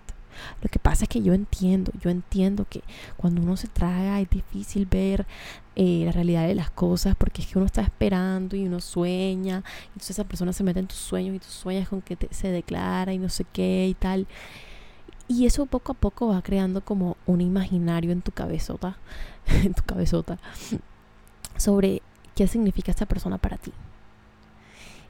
Lo 0.62 0.68
que 0.68 0.78
pasa 0.78 1.04
es 1.04 1.08
que 1.08 1.22
yo 1.22 1.34
entiendo, 1.34 1.92
yo 2.00 2.10
entiendo 2.10 2.66
que 2.68 2.82
cuando 3.16 3.42
uno 3.42 3.56
se 3.56 3.68
traga 3.68 4.20
es 4.20 4.28
difícil 4.30 4.86
ver 4.86 5.26
eh, 5.76 6.02
la 6.04 6.12
realidad 6.12 6.46
de 6.46 6.54
las 6.54 6.70
cosas 6.70 7.14
porque 7.16 7.42
es 7.42 7.48
que 7.48 7.58
uno 7.58 7.66
está 7.66 7.82
esperando 7.82 8.56
y 8.56 8.66
uno 8.66 8.80
sueña, 8.80 9.62
entonces 9.88 10.10
esa 10.10 10.24
persona 10.24 10.52
se 10.52 10.64
mete 10.64 10.80
en 10.80 10.86
tus 10.86 10.98
sueños 10.98 11.36
y 11.36 11.38
tú 11.38 11.48
sueñas 11.48 11.88
con 11.88 12.02
que 12.02 12.16
se 12.30 12.50
declara 12.50 13.12
y 13.12 13.18
no 13.18 13.28
sé 13.28 13.44
qué 13.52 13.86
y 13.88 13.94
tal. 13.94 14.26
Y 15.28 15.44
eso 15.46 15.66
poco 15.66 15.92
a 15.92 15.94
poco 15.94 16.28
va 16.28 16.42
creando 16.42 16.80
como 16.82 17.16
un 17.26 17.40
imaginario 17.40 18.12
en 18.12 18.22
tu 18.22 18.32
cabezota, 18.32 18.96
en 19.46 19.74
tu 19.74 19.82
cabezota, 19.84 20.38
sobre 21.56 22.02
qué 22.34 22.46
significa 22.46 22.90
esta 22.90 23.06
persona 23.06 23.38
para 23.38 23.58
ti 23.58 23.72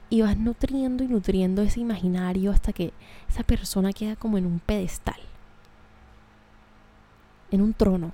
y 0.09 0.21
vas 0.21 0.37
nutriendo 0.37 1.03
y 1.03 1.07
nutriendo 1.07 1.61
ese 1.61 1.79
imaginario 1.79 2.51
hasta 2.51 2.73
que 2.73 2.93
esa 3.29 3.43
persona 3.43 3.93
queda 3.93 4.15
como 4.15 4.37
en 4.37 4.45
un 4.45 4.59
pedestal, 4.59 5.19
en 7.51 7.61
un 7.61 7.73
trono. 7.73 8.11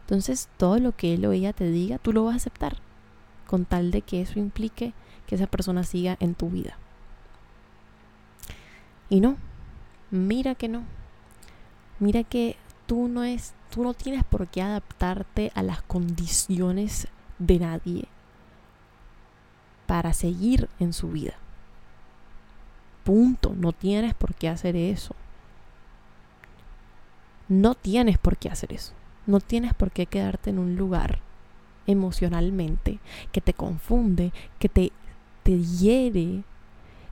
Entonces 0.00 0.48
todo 0.56 0.78
lo 0.78 0.92
que 0.92 1.14
él 1.14 1.26
o 1.26 1.32
ella 1.32 1.52
te 1.52 1.70
diga, 1.70 1.98
tú 1.98 2.12
lo 2.12 2.24
vas 2.24 2.34
a 2.34 2.36
aceptar, 2.36 2.76
con 3.46 3.64
tal 3.64 3.90
de 3.90 4.02
que 4.02 4.22
eso 4.22 4.38
implique 4.38 4.94
que 5.26 5.34
esa 5.34 5.46
persona 5.46 5.84
siga 5.84 6.16
en 6.20 6.34
tu 6.34 6.48
vida. 6.48 6.78
Y 9.10 9.20
no, 9.20 9.36
mira 10.10 10.54
que 10.54 10.68
no. 10.68 10.84
Mira 12.00 12.24
que 12.24 12.56
tú 12.86 13.08
no 13.08 13.24
es, 13.24 13.54
tú 13.70 13.82
no 13.82 13.94
tienes 13.94 14.24
por 14.24 14.48
qué 14.48 14.62
adaptarte 14.62 15.52
a 15.54 15.62
las 15.62 15.82
condiciones 15.82 17.08
de 17.38 17.58
nadie 17.58 18.08
para 19.86 20.12
seguir 20.12 20.68
en 20.78 20.92
su 20.92 21.10
vida. 21.10 21.34
Punto. 23.04 23.54
No 23.56 23.72
tienes 23.72 24.14
por 24.14 24.34
qué 24.34 24.48
hacer 24.48 24.76
eso. 24.76 25.14
No 27.48 27.74
tienes 27.74 28.18
por 28.18 28.36
qué 28.36 28.48
hacer 28.48 28.72
eso. 28.72 28.92
No 29.26 29.40
tienes 29.40 29.74
por 29.74 29.90
qué 29.90 30.06
quedarte 30.06 30.50
en 30.50 30.58
un 30.58 30.76
lugar 30.76 31.20
emocionalmente 31.86 32.98
que 33.32 33.40
te 33.40 33.52
confunde, 33.52 34.32
que 34.58 34.68
te, 34.68 34.92
te 35.42 35.58
hiere, 35.58 36.42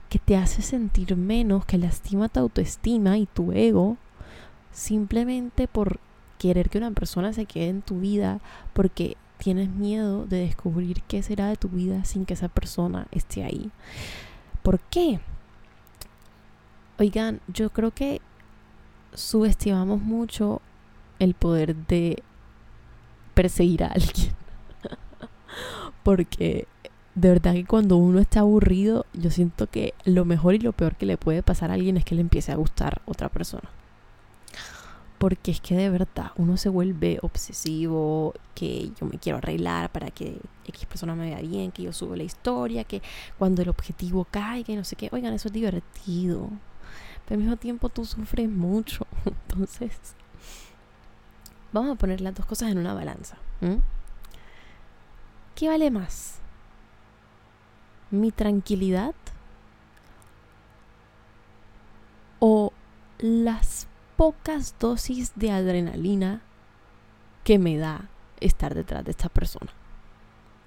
que 0.09 0.19
te 0.19 0.35
hace 0.35 0.61
sentir 0.61 1.15
menos, 1.15 1.65
que 1.65 1.77
lastima 1.77 2.29
tu 2.29 2.39
autoestima 2.39 3.17
y 3.17 3.27
tu 3.27 3.51
ego, 3.51 3.97
simplemente 4.71 5.67
por 5.67 5.99
querer 6.39 6.69
que 6.69 6.77
una 6.77 6.91
persona 6.91 7.33
se 7.33 7.45
quede 7.45 7.69
en 7.69 7.81
tu 7.81 7.99
vida, 7.99 8.39
porque 8.73 9.17
tienes 9.43 9.69
miedo 9.69 10.25
de 10.25 10.39
descubrir 10.39 11.01
qué 11.03 11.21
será 11.21 11.49
de 11.49 11.57
tu 11.57 11.67
vida 11.67 12.05
sin 12.05 12.25
que 12.25 12.33
esa 12.33 12.47
persona 12.47 13.07
esté 13.11 13.43
ahí. 13.43 13.71
¿Por 14.61 14.79
qué? 14.79 15.19
Oigan, 16.97 17.41
yo 17.49 17.69
creo 17.71 17.91
que 17.91 18.21
subestimamos 19.13 20.01
mucho 20.01 20.61
el 21.19 21.33
poder 21.33 21.75
de 21.75 22.23
perseguir 23.33 23.83
a 23.83 23.87
alguien. 23.87 24.33
Porque 26.03 26.65
de 27.15 27.29
verdad 27.29 27.53
que 27.53 27.65
cuando 27.65 27.97
uno 27.97 28.19
está 28.19 28.39
aburrido, 28.39 29.05
yo 29.11 29.29
siento 29.29 29.67
que 29.67 29.93
lo 30.05 30.23
mejor 30.23 30.55
y 30.55 30.59
lo 30.59 30.71
peor 30.71 30.95
que 30.95 31.05
le 31.05 31.17
puede 31.17 31.43
pasar 31.43 31.69
a 31.69 31.73
alguien 31.73 31.97
es 31.97 32.05
que 32.05 32.15
le 32.15 32.21
empiece 32.21 32.53
a 32.53 32.55
gustar 32.55 33.01
otra 33.05 33.27
persona 33.27 33.69
porque 35.23 35.51
es 35.51 35.61
que 35.61 35.73
de 35.73 35.89
verdad 35.89 36.33
uno 36.35 36.57
se 36.57 36.67
vuelve 36.67 37.17
obsesivo, 37.21 38.33
que 38.53 38.91
yo 38.99 39.05
me 39.05 39.17
quiero 39.19 39.37
arreglar 39.37 39.89
para 39.89 40.11
que 40.11 40.37
X 40.67 40.85
persona 40.85 41.15
me 41.15 41.27
vea 41.27 41.39
bien, 41.39 41.71
que 41.71 41.81
yo 41.81 41.93
subo 41.93 42.17
la 42.17 42.23
historia, 42.23 42.83
que 42.83 43.01
cuando 43.37 43.61
el 43.61 43.69
objetivo 43.69 44.27
caiga 44.29 44.73
y 44.73 44.75
no 44.75 44.83
sé 44.83 44.97
qué, 44.97 45.07
oigan, 45.13 45.33
eso 45.33 45.47
es 45.47 45.53
divertido, 45.53 46.49
pero 47.23 47.35
al 47.35 47.37
mismo 47.37 47.55
tiempo 47.55 47.87
tú 47.87 48.03
sufres 48.03 48.49
mucho, 48.49 49.07
entonces 49.25 49.97
vamos 51.71 51.95
a 51.95 51.97
poner 51.97 52.19
las 52.19 52.35
dos 52.35 52.45
cosas 52.45 52.69
en 52.69 52.77
una 52.77 52.93
balanza. 52.93 53.37
¿Qué 55.55 55.69
vale 55.69 55.89
más? 55.89 56.39
¿Mi 58.11 58.33
tranquilidad? 58.33 59.15
¿O 62.39 62.73
las 63.19 63.87
pocas 64.15 64.75
dosis 64.79 65.33
de 65.35 65.51
adrenalina 65.51 66.41
que 67.43 67.59
me 67.59 67.77
da 67.77 68.09
estar 68.39 68.75
detrás 68.75 69.03
de 69.03 69.11
esta 69.11 69.29
persona. 69.29 69.71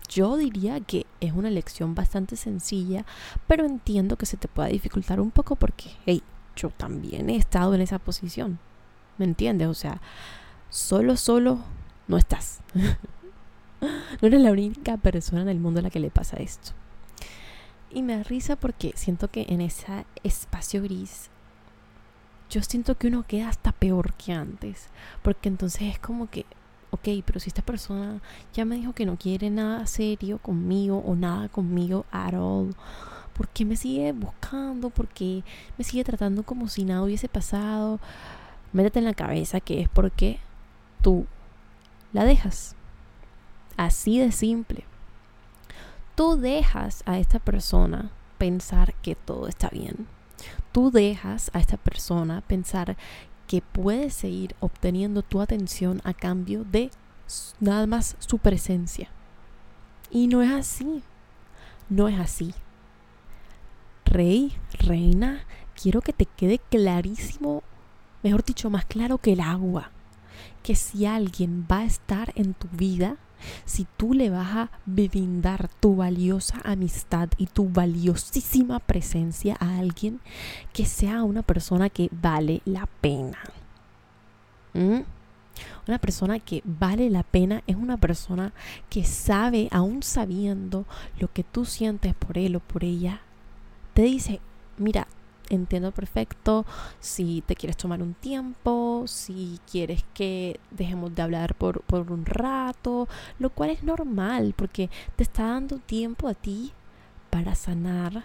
Yo 0.09 0.37
diría 0.37 0.81
que 0.81 1.07
es 1.21 1.33
una 1.33 1.49
elección 1.49 1.95
bastante 1.95 2.37
sencilla, 2.37 3.05
pero 3.47 3.65
entiendo 3.65 4.17
que 4.17 4.27
se 4.27 4.37
te 4.37 4.49
pueda 4.49 4.69
dificultar 4.69 5.21
un 5.21 5.31
poco 5.31 5.57
porque, 5.57 5.91
hey, 6.07 6.23
yo 6.55 6.71
también 6.71 7.29
he 7.29 7.37
estado 7.37 7.75
en 7.75 7.81
esa 7.81 7.99
posición. 7.99 8.59
¿Me 9.19 9.25
entiendes? 9.25 9.69
O 9.69 9.75
sea, 9.75 10.01
solo, 10.71 11.17
solo 11.17 11.59
no 12.07 12.19
estás. 12.19 12.61
no 13.81 14.29
eres 14.29 14.41
la 14.41 14.53
única 14.53 14.97
persona 14.97 15.43
en 15.43 15.49
el 15.49 15.59
mundo 15.59 15.81
a 15.81 15.83
la 15.83 15.91
que 15.91 16.01
le 16.01 16.11
pasa 16.11 16.37
esto. 16.37 16.73
Y 17.91 18.03
me 18.03 18.17
da 18.17 18.23
risa 18.23 18.57
porque 18.57 18.93
siento 18.95 19.29
que 19.29 19.47
en 19.49 19.61
ese 19.61 20.07
espacio 20.23 20.83
gris 20.83 21.31
yo 22.51 22.63
siento 22.63 22.97
que 22.97 23.09
uno 23.09 23.25
queda 23.25 23.49
hasta 23.49 23.73
peor 23.73 24.15
que 24.15 24.33
antes. 24.33 24.89
Porque 25.23 25.49
entonces 25.49 25.83
es 25.83 25.99
como 25.99 26.31
que, 26.31 26.47
ok, 26.91 27.09
pero 27.25 27.41
si 27.41 27.49
esta 27.49 27.63
persona 27.63 28.21
ya 28.55 28.65
me 28.65 28.77
dijo 28.77 28.93
que 28.93 29.07
no 29.07 29.17
quiere 29.17 29.51
nada 29.51 29.87
serio 29.87 30.39
conmigo 30.39 30.99
o 30.99 31.17
nada 31.17 31.49
conmigo 31.49 32.07
at 32.11 32.35
all, 32.35 32.75
¿por 33.35 33.49
qué 33.49 33.65
me 33.65 33.77
sigue 33.77 34.13
buscando? 34.13 34.91
¿Por 34.91 35.09
qué 35.09 35.43
me 35.77 35.85
sigue 35.85 36.05
tratando 36.05 36.43
como 36.43 36.69
si 36.69 36.85
nada 36.85 37.03
hubiese 37.03 37.29
pasado? 37.29 38.01
Métete 38.73 38.99
en 38.99 39.05
la 39.05 39.15
cabeza 39.15 39.61
que 39.61 39.81
es 39.81 39.89
porque 39.89 40.39
tú 41.03 41.27
la 42.13 42.25
dejas. 42.25 42.77
Así 43.77 44.19
de 44.19 44.33
simple. 44.33 44.85
Tú 46.15 46.37
dejas 46.37 47.03
a 47.07 47.19
esta 47.19 47.39
persona 47.39 48.11
pensar 48.39 48.95
que 48.95 49.15
todo 49.15 49.49
está 49.49 49.69
bien 49.69 50.07
tú 50.77 50.91
dejas 50.91 51.51
a 51.55 51.59
esta 51.59 51.79
persona 51.79 52.43
pensar 52.43 52.99
que 53.47 53.63
puede 53.63 54.11
seguir 54.11 54.55
obteniendo 54.61 55.23
tu 55.23 55.41
atención 55.41 56.03
a 56.05 56.13
cambio 56.13 56.65
de 56.65 56.91
nada 57.61 57.87
más 57.87 58.15
su 58.19 58.37
presencia. 58.37 59.09
Y 60.11 60.27
no 60.27 60.43
es 60.43 60.53
así. 60.53 61.03
No 61.89 62.09
es 62.09 62.21
así. 62.21 62.53
Rey, 64.05 64.55
reina, 64.79 65.47
quiero 65.81 66.03
que 66.03 66.13
te 66.13 66.27
quede 66.27 66.59
clarísimo, 66.59 67.63
mejor 68.23 68.45
dicho, 68.45 68.69
más 68.69 68.85
claro 68.85 69.17
que 69.17 69.33
el 69.33 69.41
agua, 69.41 69.93
que 70.63 70.75
si 70.75 71.07
alguien 71.07 71.67
va 71.71 71.79
a 71.79 71.85
estar 71.85 72.33
en 72.35 72.55
tu 72.55 72.69
vida, 72.69 73.17
si 73.65 73.87
tú 73.97 74.15
le 74.15 74.31
vas 74.31 74.57
a 74.57 74.71
brindar 74.87 75.69
tu 75.81 75.97
valiosa 75.97 76.61
amistad 76.65 77.29
y 77.37 77.47
tu 77.47 77.69
valiosísima 77.69 78.79
presencia 78.81 79.57
a 79.61 79.79
alguien 79.79 80.21
que 80.73 80.87
sea 80.87 81.23
una 81.23 81.43
persona 81.43 81.91
que 81.91 82.09
vale 82.11 82.63
la 82.65 82.87
pena. 83.01 83.39
¿Mm? 84.75 85.01
Una 85.89 85.99
persona 85.99 86.39
que 86.39 86.63
vale 86.65 87.09
la 87.11 87.23
pena 87.23 87.63
es 87.67 87.77
una 87.77 87.97
persona 87.97 88.53
que 88.91 89.05
sabe, 89.05 89.69
aún 89.71 90.03
sabiendo 90.03 90.85
lo 91.19 91.33
que 91.33 91.45
tú 91.45 91.65
sientes 91.65 92.15
por 92.15 92.39
él 92.39 92.57
o 92.57 92.61
por 92.61 92.85
ella, 92.85 93.21
te 93.95 94.03
dice, 94.03 94.41
mira, 94.77 95.07
entiendo 95.51 95.93
perfecto 95.93 96.65
si 97.01 97.43
te 97.47 97.57
quieres 97.57 97.77
tomar 97.77 98.03
un 98.03 98.15
tiempo, 98.15 99.05
si 99.07 99.61
quieres 99.71 100.05
que 100.15 100.61
dejemos 100.71 101.15
de 101.15 101.23
hablar 101.23 101.55
por, 101.55 101.83
por 101.83 102.11
un 102.13 102.27
rato, 102.27 103.09
lo 103.39 103.51
cual 103.51 103.71
es 103.71 103.83
normal 103.83 104.55
porque 104.57 104.91
te 105.17 105.23
está 105.23 105.47
dando 105.47 105.79
tiempo 105.79 106.29
a 106.29 106.35
ti 106.35 106.73
para 107.31 107.55
sanar, 107.55 108.25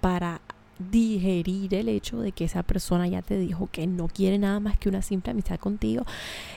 para 0.00 0.40
digerir 0.78 1.74
el 1.74 1.88
hecho 1.88 2.20
de 2.20 2.32
que 2.32 2.44
esa 2.44 2.62
persona 2.62 3.06
ya 3.06 3.22
te 3.22 3.38
dijo 3.38 3.68
que 3.70 3.86
no 3.86 4.08
quiere 4.08 4.38
nada 4.38 4.60
más 4.60 4.78
que 4.78 4.88
una 4.88 5.02
simple 5.02 5.30
amistad 5.30 5.58
contigo 5.58 6.04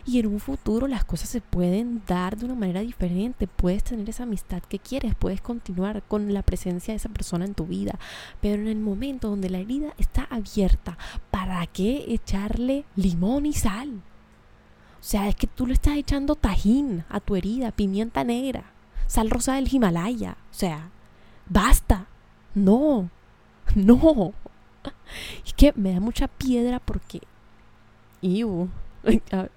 y 0.06 0.20
en 0.20 0.28
un 0.28 0.40
futuro 0.40 0.88
las 0.88 1.06
cosas 1.06 1.30
se 1.30 1.42
pueden 1.42 2.02
dar 2.08 2.38
de 2.38 2.46
una 2.46 2.56
manera 2.56 2.82
diferente, 2.82 3.48
puedes 3.48 3.84
tener 3.84 4.10
esa 4.10 4.24
amistad 4.24 4.64
que 4.64 4.80
quieres, 4.80 5.16
puedes 5.16 5.42
continuar 5.42 6.04
con 6.04 6.34
la 6.34 6.44
presencia 6.44 6.94
de 6.94 6.98
esa 6.98 7.10
persona 7.10 7.46
en 7.46 7.54
tu 7.54 7.66
vida, 7.66 8.00
pero 8.42 8.62
en 8.62 8.68
el 8.68 8.80
momento 8.80 9.30
donde 9.30 9.50
la 9.50 9.60
herida 9.60 9.94
está 9.98 10.28
abierta, 10.30 10.98
¿para 11.32 11.66
qué 11.68 12.06
echarle 12.08 12.86
limón 12.96 13.46
y 13.46 13.54
sal? 13.54 14.02
O 15.00 15.08
sea, 15.08 15.30
es 15.30 15.36
que 15.36 15.48
tú 15.48 15.68
le 15.68 15.74
estás 15.74 15.98
echando 15.98 16.36
tajín 16.36 17.04
a 17.10 17.20
tu 17.20 17.36
herida, 17.36 17.72
pimienta 17.72 18.24
negra, 18.24 18.72
sal 19.06 19.30
rosa 19.30 19.56
del 19.56 19.72
Himalaya, 19.72 20.38
o 20.50 20.54
sea, 20.54 20.90
basta. 21.48 22.08
No, 22.56 23.10
No. 23.76 24.34
Es 25.46 25.54
que 25.54 25.74
me 25.76 25.94
da 25.94 26.00
mucha 26.00 26.28
piedra 26.28 26.80
porque. 26.80 27.22
Iu, 28.22 28.70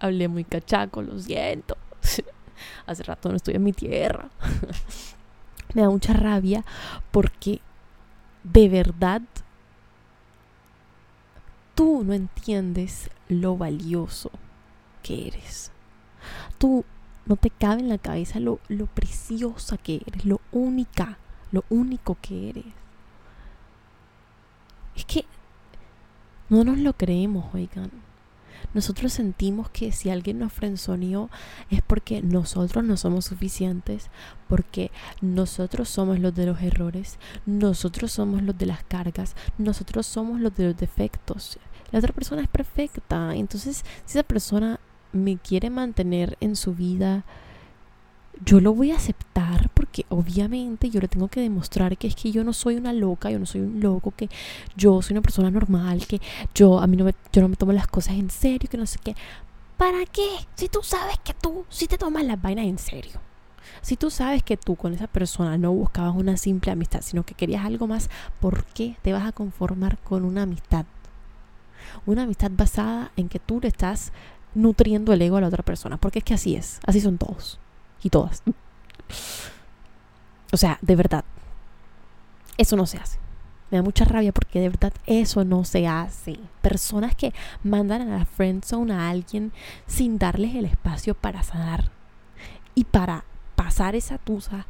hablé 0.00 0.28
muy 0.28 0.44
cachaco, 0.44 1.02
lo 1.02 1.18
siento. 1.18 1.76
Hace 2.86 3.02
rato 3.02 3.28
no 3.28 3.36
estoy 3.36 3.54
en 3.54 3.64
mi 3.64 3.72
tierra. 3.72 4.30
me 5.74 5.82
da 5.82 5.90
mucha 5.90 6.12
rabia 6.12 6.64
porque 7.10 7.60
de 8.42 8.68
verdad 8.68 9.22
tú 11.74 12.02
no 12.04 12.14
entiendes 12.14 13.10
lo 13.28 13.56
valioso 13.56 14.30
que 15.02 15.28
eres. 15.28 15.70
Tú 16.58 16.84
no 17.26 17.36
te 17.36 17.50
cabe 17.50 17.82
en 17.82 17.88
la 17.88 17.98
cabeza 17.98 18.40
lo, 18.40 18.58
lo 18.68 18.86
preciosa 18.86 19.76
que 19.76 20.02
eres, 20.06 20.24
lo 20.24 20.40
única, 20.50 21.18
lo 21.52 21.64
único 21.68 22.16
que 22.20 22.50
eres. 22.50 22.64
Es 24.98 25.04
que 25.04 25.24
no 26.48 26.64
nos 26.64 26.78
lo 26.78 26.92
creemos, 26.92 27.46
oigan. 27.54 27.92
Nosotros 28.74 29.12
sentimos 29.12 29.70
que 29.70 29.92
si 29.92 30.10
alguien 30.10 30.40
nos 30.40 30.52
frenzoneó 30.52 31.30
es 31.70 31.82
porque 31.82 32.20
nosotros 32.20 32.82
no 32.84 32.96
somos 32.96 33.26
suficientes, 33.26 34.10
porque 34.48 34.90
nosotros 35.20 35.88
somos 35.88 36.18
los 36.18 36.34
de 36.34 36.46
los 36.46 36.60
errores, 36.60 37.20
nosotros 37.46 38.10
somos 38.10 38.42
los 38.42 38.58
de 38.58 38.66
las 38.66 38.82
cargas, 38.82 39.36
nosotros 39.56 40.04
somos 40.04 40.40
los 40.40 40.54
de 40.56 40.66
los 40.66 40.76
defectos. 40.76 41.60
La 41.92 42.00
otra 42.00 42.12
persona 42.12 42.42
es 42.42 42.48
perfecta. 42.48 43.36
Entonces, 43.36 43.84
si 44.04 44.18
esa 44.18 44.26
persona 44.26 44.80
me 45.12 45.36
quiere 45.36 45.70
mantener 45.70 46.36
en 46.40 46.56
su 46.56 46.74
vida, 46.74 47.24
yo 48.44 48.60
lo 48.60 48.74
voy 48.74 48.90
a 48.90 48.96
aceptar 48.96 49.70
porque 49.88 50.04
obviamente 50.10 50.90
yo 50.90 51.00
le 51.00 51.08
tengo 51.08 51.28
que 51.28 51.40
demostrar 51.40 51.96
que 51.96 52.08
es 52.08 52.14
que 52.14 52.30
yo 52.30 52.44
no 52.44 52.52
soy 52.52 52.76
una 52.76 52.92
loca, 52.92 53.30
yo 53.30 53.38
no 53.38 53.46
soy 53.46 53.62
un 53.62 53.80
loco, 53.80 54.12
que 54.14 54.28
yo 54.76 55.00
soy 55.00 55.14
una 55.14 55.22
persona 55.22 55.50
normal, 55.50 56.06
que 56.06 56.20
yo 56.54 56.78
a 56.78 56.86
mí 56.86 56.94
no 56.98 57.04
me, 57.04 57.14
yo 57.32 57.40
no 57.40 57.48
me 57.48 57.56
tomo 57.56 57.72
las 57.72 57.86
cosas 57.86 58.16
en 58.16 58.28
serio, 58.28 58.68
que 58.70 58.76
no 58.76 58.84
sé 58.84 58.98
qué. 59.02 59.16
¿Para 59.78 60.04
qué? 60.04 60.28
Si 60.56 60.68
tú 60.68 60.80
sabes 60.82 61.18
que 61.24 61.32
tú 61.32 61.64
sí 61.70 61.86
te 61.86 61.96
tomas 61.96 62.22
las 62.24 62.40
vainas 62.40 62.66
en 62.66 62.76
serio. 62.76 63.18
Si 63.80 63.96
tú 63.96 64.10
sabes 64.10 64.42
que 64.42 64.58
tú 64.58 64.76
con 64.76 64.92
esa 64.92 65.06
persona 65.06 65.56
no 65.56 65.72
buscabas 65.72 66.14
una 66.14 66.36
simple 66.36 66.70
amistad, 66.70 67.00
sino 67.00 67.22
que 67.22 67.32
querías 67.32 67.64
algo 67.64 67.86
más, 67.86 68.10
¿por 68.40 68.64
qué 68.66 68.96
te 69.00 69.14
vas 69.14 69.26
a 69.26 69.32
conformar 69.32 69.96
con 69.98 70.26
una 70.26 70.42
amistad? 70.42 70.84
Una 72.04 72.24
amistad 72.24 72.50
basada 72.52 73.10
en 73.16 73.30
que 73.30 73.38
tú 73.38 73.58
le 73.62 73.68
estás 73.68 74.12
nutriendo 74.54 75.14
el 75.14 75.22
ego 75.22 75.38
a 75.38 75.40
la 75.40 75.48
otra 75.48 75.62
persona, 75.62 75.96
porque 75.96 76.18
es 76.18 76.26
que 76.26 76.34
así 76.34 76.56
es, 76.56 76.78
así 76.84 77.00
son 77.00 77.16
todos 77.16 77.58
y 78.02 78.10
todas. 78.10 78.42
O 80.52 80.56
sea, 80.56 80.78
de 80.80 80.96
verdad, 80.96 81.24
eso 82.56 82.76
no 82.76 82.86
se 82.86 82.98
hace. 82.98 83.18
Me 83.70 83.76
da 83.78 83.82
mucha 83.82 84.04
rabia 84.04 84.32
porque 84.32 84.60
de 84.60 84.70
verdad 84.70 84.92
eso 85.06 85.44
no 85.44 85.64
se 85.64 85.86
hace. 85.86 86.38
Personas 86.62 87.14
que 87.14 87.34
mandan 87.62 88.02
a 88.02 88.18
la 88.18 88.24
friendzone 88.24 88.94
a 88.94 89.10
alguien 89.10 89.52
sin 89.86 90.18
darles 90.18 90.54
el 90.54 90.64
espacio 90.64 91.14
para 91.14 91.42
sanar 91.42 91.90
y 92.74 92.84
para 92.84 93.24
pasar 93.56 93.94
esa 93.94 94.18
tusa, 94.18 94.66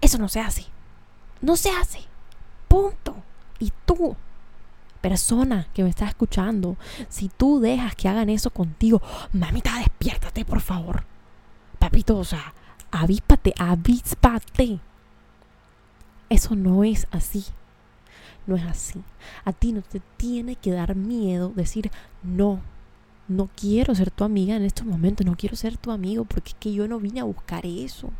eso 0.00 0.18
no 0.18 0.28
se 0.28 0.40
hace. 0.40 0.66
No 1.40 1.56
se 1.56 1.70
hace. 1.70 2.00
Punto. 2.68 3.16
Y 3.58 3.72
tú, 3.84 4.14
persona 5.00 5.66
que 5.72 5.82
me 5.82 5.88
está 5.88 6.06
escuchando, 6.06 6.76
si 7.08 7.28
tú 7.28 7.60
dejas 7.60 7.96
que 7.96 8.08
hagan 8.08 8.28
eso 8.28 8.50
contigo, 8.50 9.02
mamita, 9.32 9.78
despiértate, 9.78 10.44
por 10.44 10.60
favor. 10.60 11.04
Papito, 11.78 12.18
o 12.18 12.24
sea, 12.24 12.54
avíspate, 12.90 13.54
avíspate. 13.58 14.80
Eso 16.28 16.54
no 16.56 16.84
es 16.84 17.06
así. 17.10 17.44
No 18.46 18.56
es 18.56 18.64
así. 18.64 19.02
A 19.44 19.52
ti 19.52 19.72
no 19.72 19.82
te 19.82 20.00
tiene 20.16 20.56
que 20.56 20.70
dar 20.70 20.94
miedo 20.94 21.52
decir 21.54 21.90
no. 22.22 22.60
No 23.28 23.50
quiero 23.56 23.94
ser 23.94 24.10
tu 24.10 24.22
amiga 24.22 24.54
en 24.54 24.64
estos 24.64 24.86
momentos, 24.86 25.26
no 25.26 25.36
quiero 25.36 25.56
ser 25.56 25.76
tu 25.76 25.90
amigo 25.90 26.24
porque 26.24 26.50
es 26.50 26.56
que 26.60 26.72
yo 26.72 26.86
no 26.86 27.00
vine 27.00 27.20
a 27.20 27.24
buscar 27.24 27.66
eso. 27.66 28.10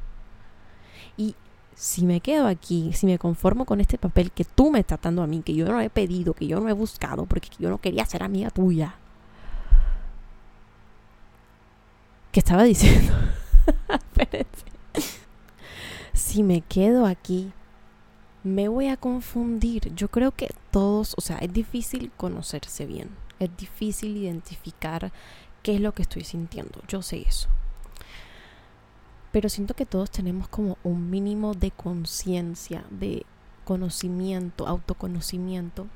Y 1.16 1.36
si 1.76 2.04
me 2.04 2.20
quedo 2.20 2.48
aquí, 2.48 2.92
si 2.92 3.06
me 3.06 3.18
conformo 3.18 3.66
con 3.66 3.80
este 3.80 3.98
papel 3.98 4.32
que 4.32 4.44
tú 4.44 4.70
me 4.70 4.80
estás 4.80 5.00
dando 5.00 5.22
a 5.22 5.26
mí, 5.26 5.42
que 5.42 5.54
yo 5.54 5.66
no 5.66 5.80
he 5.80 5.90
pedido, 5.90 6.34
que 6.34 6.46
yo 6.46 6.58
no 6.58 6.68
he 6.68 6.72
buscado, 6.72 7.26
porque 7.26 7.48
yo 7.58 7.70
no 7.70 7.78
quería 7.78 8.04
ser 8.06 8.22
amiga 8.22 8.50
tuya. 8.50 8.96
¿Qué 12.32 12.40
estaba 12.40 12.62
diciendo? 12.64 13.14
si 16.12 16.42
me 16.42 16.62
quedo 16.62 17.06
aquí, 17.06 17.52
me 18.46 18.68
voy 18.68 18.86
a 18.86 18.96
confundir. 18.96 19.92
Yo 19.94 20.08
creo 20.08 20.30
que 20.30 20.54
todos, 20.70 21.14
o 21.18 21.20
sea, 21.20 21.38
es 21.38 21.52
difícil 21.52 22.12
conocerse 22.16 22.86
bien. 22.86 23.10
Es 23.40 23.54
difícil 23.56 24.16
identificar 24.16 25.12
qué 25.62 25.74
es 25.74 25.80
lo 25.80 25.92
que 25.92 26.02
estoy 26.02 26.22
sintiendo. 26.22 26.80
Yo 26.86 27.02
sé 27.02 27.22
eso. 27.26 27.48
Pero 29.32 29.48
siento 29.48 29.74
que 29.74 29.84
todos 29.84 30.12
tenemos 30.12 30.46
como 30.48 30.78
un 30.84 31.10
mínimo 31.10 31.54
de 31.54 31.72
conciencia, 31.72 32.84
de 32.90 33.26
conocimiento, 33.64 34.68
autoconocimiento, 34.68 35.88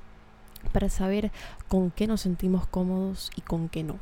para 0.72 0.88
saber 0.88 1.30
con 1.68 1.92
qué 1.92 2.08
nos 2.08 2.22
sentimos 2.22 2.66
cómodos 2.66 3.30
y 3.36 3.42
con 3.42 3.68
qué 3.68 3.84
no. 3.84 3.98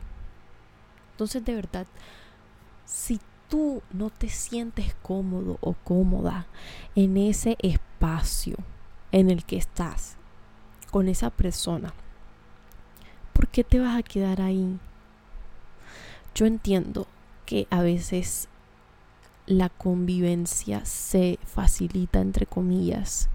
Entonces, 1.12 1.44
de 1.44 1.54
verdad, 1.54 1.87
si 2.87 3.20
tú 3.48 3.82
no 3.92 4.11
te 4.11 4.28
sientes 4.28 4.94
cómodo 5.02 5.58
o 5.61 5.74
cómoda 5.74 6.46
en 6.94 7.16
ese 7.16 7.56
espacio 7.61 8.56
en 9.12 9.30
el 9.30 9.44
que 9.44 9.56
estás 9.56 10.16
con 10.90 11.08
esa 11.08 11.30
persona, 11.30 11.92
¿por 13.32 13.48
qué 13.48 13.64
te 13.64 13.78
vas 13.78 13.98
a 13.98 14.02
quedar 14.02 14.40
ahí? 14.40 14.78
Yo 16.34 16.46
entiendo 16.46 17.06
que 17.46 17.66
a 17.70 17.82
veces 17.82 18.48
la 19.46 19.70
convivencia 19.70 20.84
se 20.84 21.38
facilita, 21.44 22.20
entre 22.20 22.46
comillas, 22.46 23.28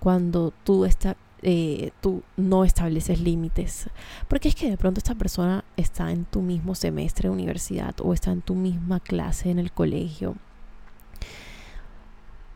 cuando 0.00 0.52
tú 0.64 0.84
estás 0.84 1.16
eh, 1.48 1.92
tú 2.00 2.24
no 2.36 2.64
estableces 2.64 3.20
límites. 3.20 3.88
Porque 4.26 4.48
es 4.48 4.56
que 4.56 4.68
de 4.68 4.76
pronto 4.76 4.98
esta 4.98 5.14
persona 5.14 5.64
está 5.76 6.10
en 6.10 6.24
tu 6.24 6.42
mismo 6.42 6.74
semestre 6.74 7.28
de 7.28 7.34
universidad 7.34 7.94
o 8.02 8.12
está 8.12 8.32
en 8.32 8.42
tu 8.42 8.56
misma 8.56 8.98
clase 8.98 9.50
en 9.50 9.60
el 9.60 9.70
colegio 9.70 10.34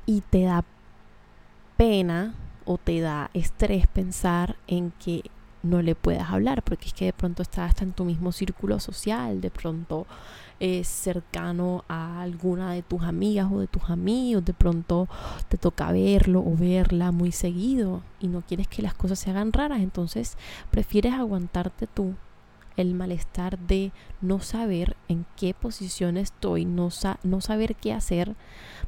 y 0.06 0.22
te 0.22 0.42
da 0.42 0.64
pena 1.76 2.34
o 2.64 2.78
te 2.78 3.00
da 3.00 3.30
estrés 3.32 3.86
pensar 3.86 4.56
en 4.66 4.90
que 4.98 5.22
no 5.62 5.82
le 5.82 5.94
puedas 5.94 6.28
hablar, 6.30 6.64
porque 6.64 6.88
es 6.88 6.92
que 6.92 7.04
de 7.04 7.12
pronto 7.12 7.42
está 7.42 7.66
hasta 7.66 7.84
en 7.84 7.92
tu 7.92 8.04
mismo 8.04 8.32
círculo 8.32 8.80
social, 8.80 9.40
de 9.40 9.52
pronto 9.52 10.06
es 10.60 10.86
cercano 10.86 11.84
a 11.88 12.20
alguna 12.20 12.72
de 12.72 12.82
tus 12.82 13.02
amigas 13.02 13.50
o 13.50 13.60
de 13.60 13.66
tus 13.66 13.88
amigos, 13.88 14.44
de 14.44 14.52
pronto 14.52 15.08
te 15.48 15.56
toca 15.56 15.90
verlo 15.90 16.40
o 16.40 16.54
verla 16.54 17.12
muy 17.12 17.32
seguido 17.32 18.02
y 18.20 18.28
no 18.28 18.42
quieres 18.42 18.68
que 18.68 18.82
las 18.82 18.94
cosas 18.94 19.18
se 19.18 19.30
hagan 19.30 19.52
raras, 19.52 19.80
entonces 19.80 20.36
prefieres 20.70 21.14
aguantarte 21.14 21.86
tú 21.86 22.14
el 22.76 22.94
malestar 22.94 23.58
de 23.58 23.92
no 24.20 24.40
saber 24.40 24.96
en 25.08 25.26
qué 25.36 25.54
posición 25.54 26.16
estoy, 26.16 26.64
no, 26.64 26.90
no 27.22 27.40
saber 27.40 27.74
qué 27.74 27.92
hacer 27.92 28.36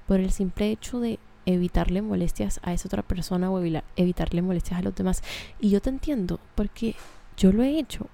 por 0.07 0.21
el 0.21 0.31
simple 0.31 0.71
hecho 0.71 1.01
de 1.01 1.19
evitarle 1.47 2.03
molestias 2.03 2.61
a 2.63 2.73
esa 2.73 2.89
otra 2.89 3.03
persona 3.03 3.51
o 3.51 3.61
evitarle 3.97 4.43
molestias 4.43 4.79
a 4.79 4.83
los 4.83 4.95
demás. 4.95 5.23
Y 5.61 5.71
yo 5.71 5.81
te 5.81 5.91
entiendo, 5.91 6.39
porque 6.55 6.95
yo 7.37 7.53
lo 7.53 7.63
he 7.63 7.79
hecho. 7.79 8.07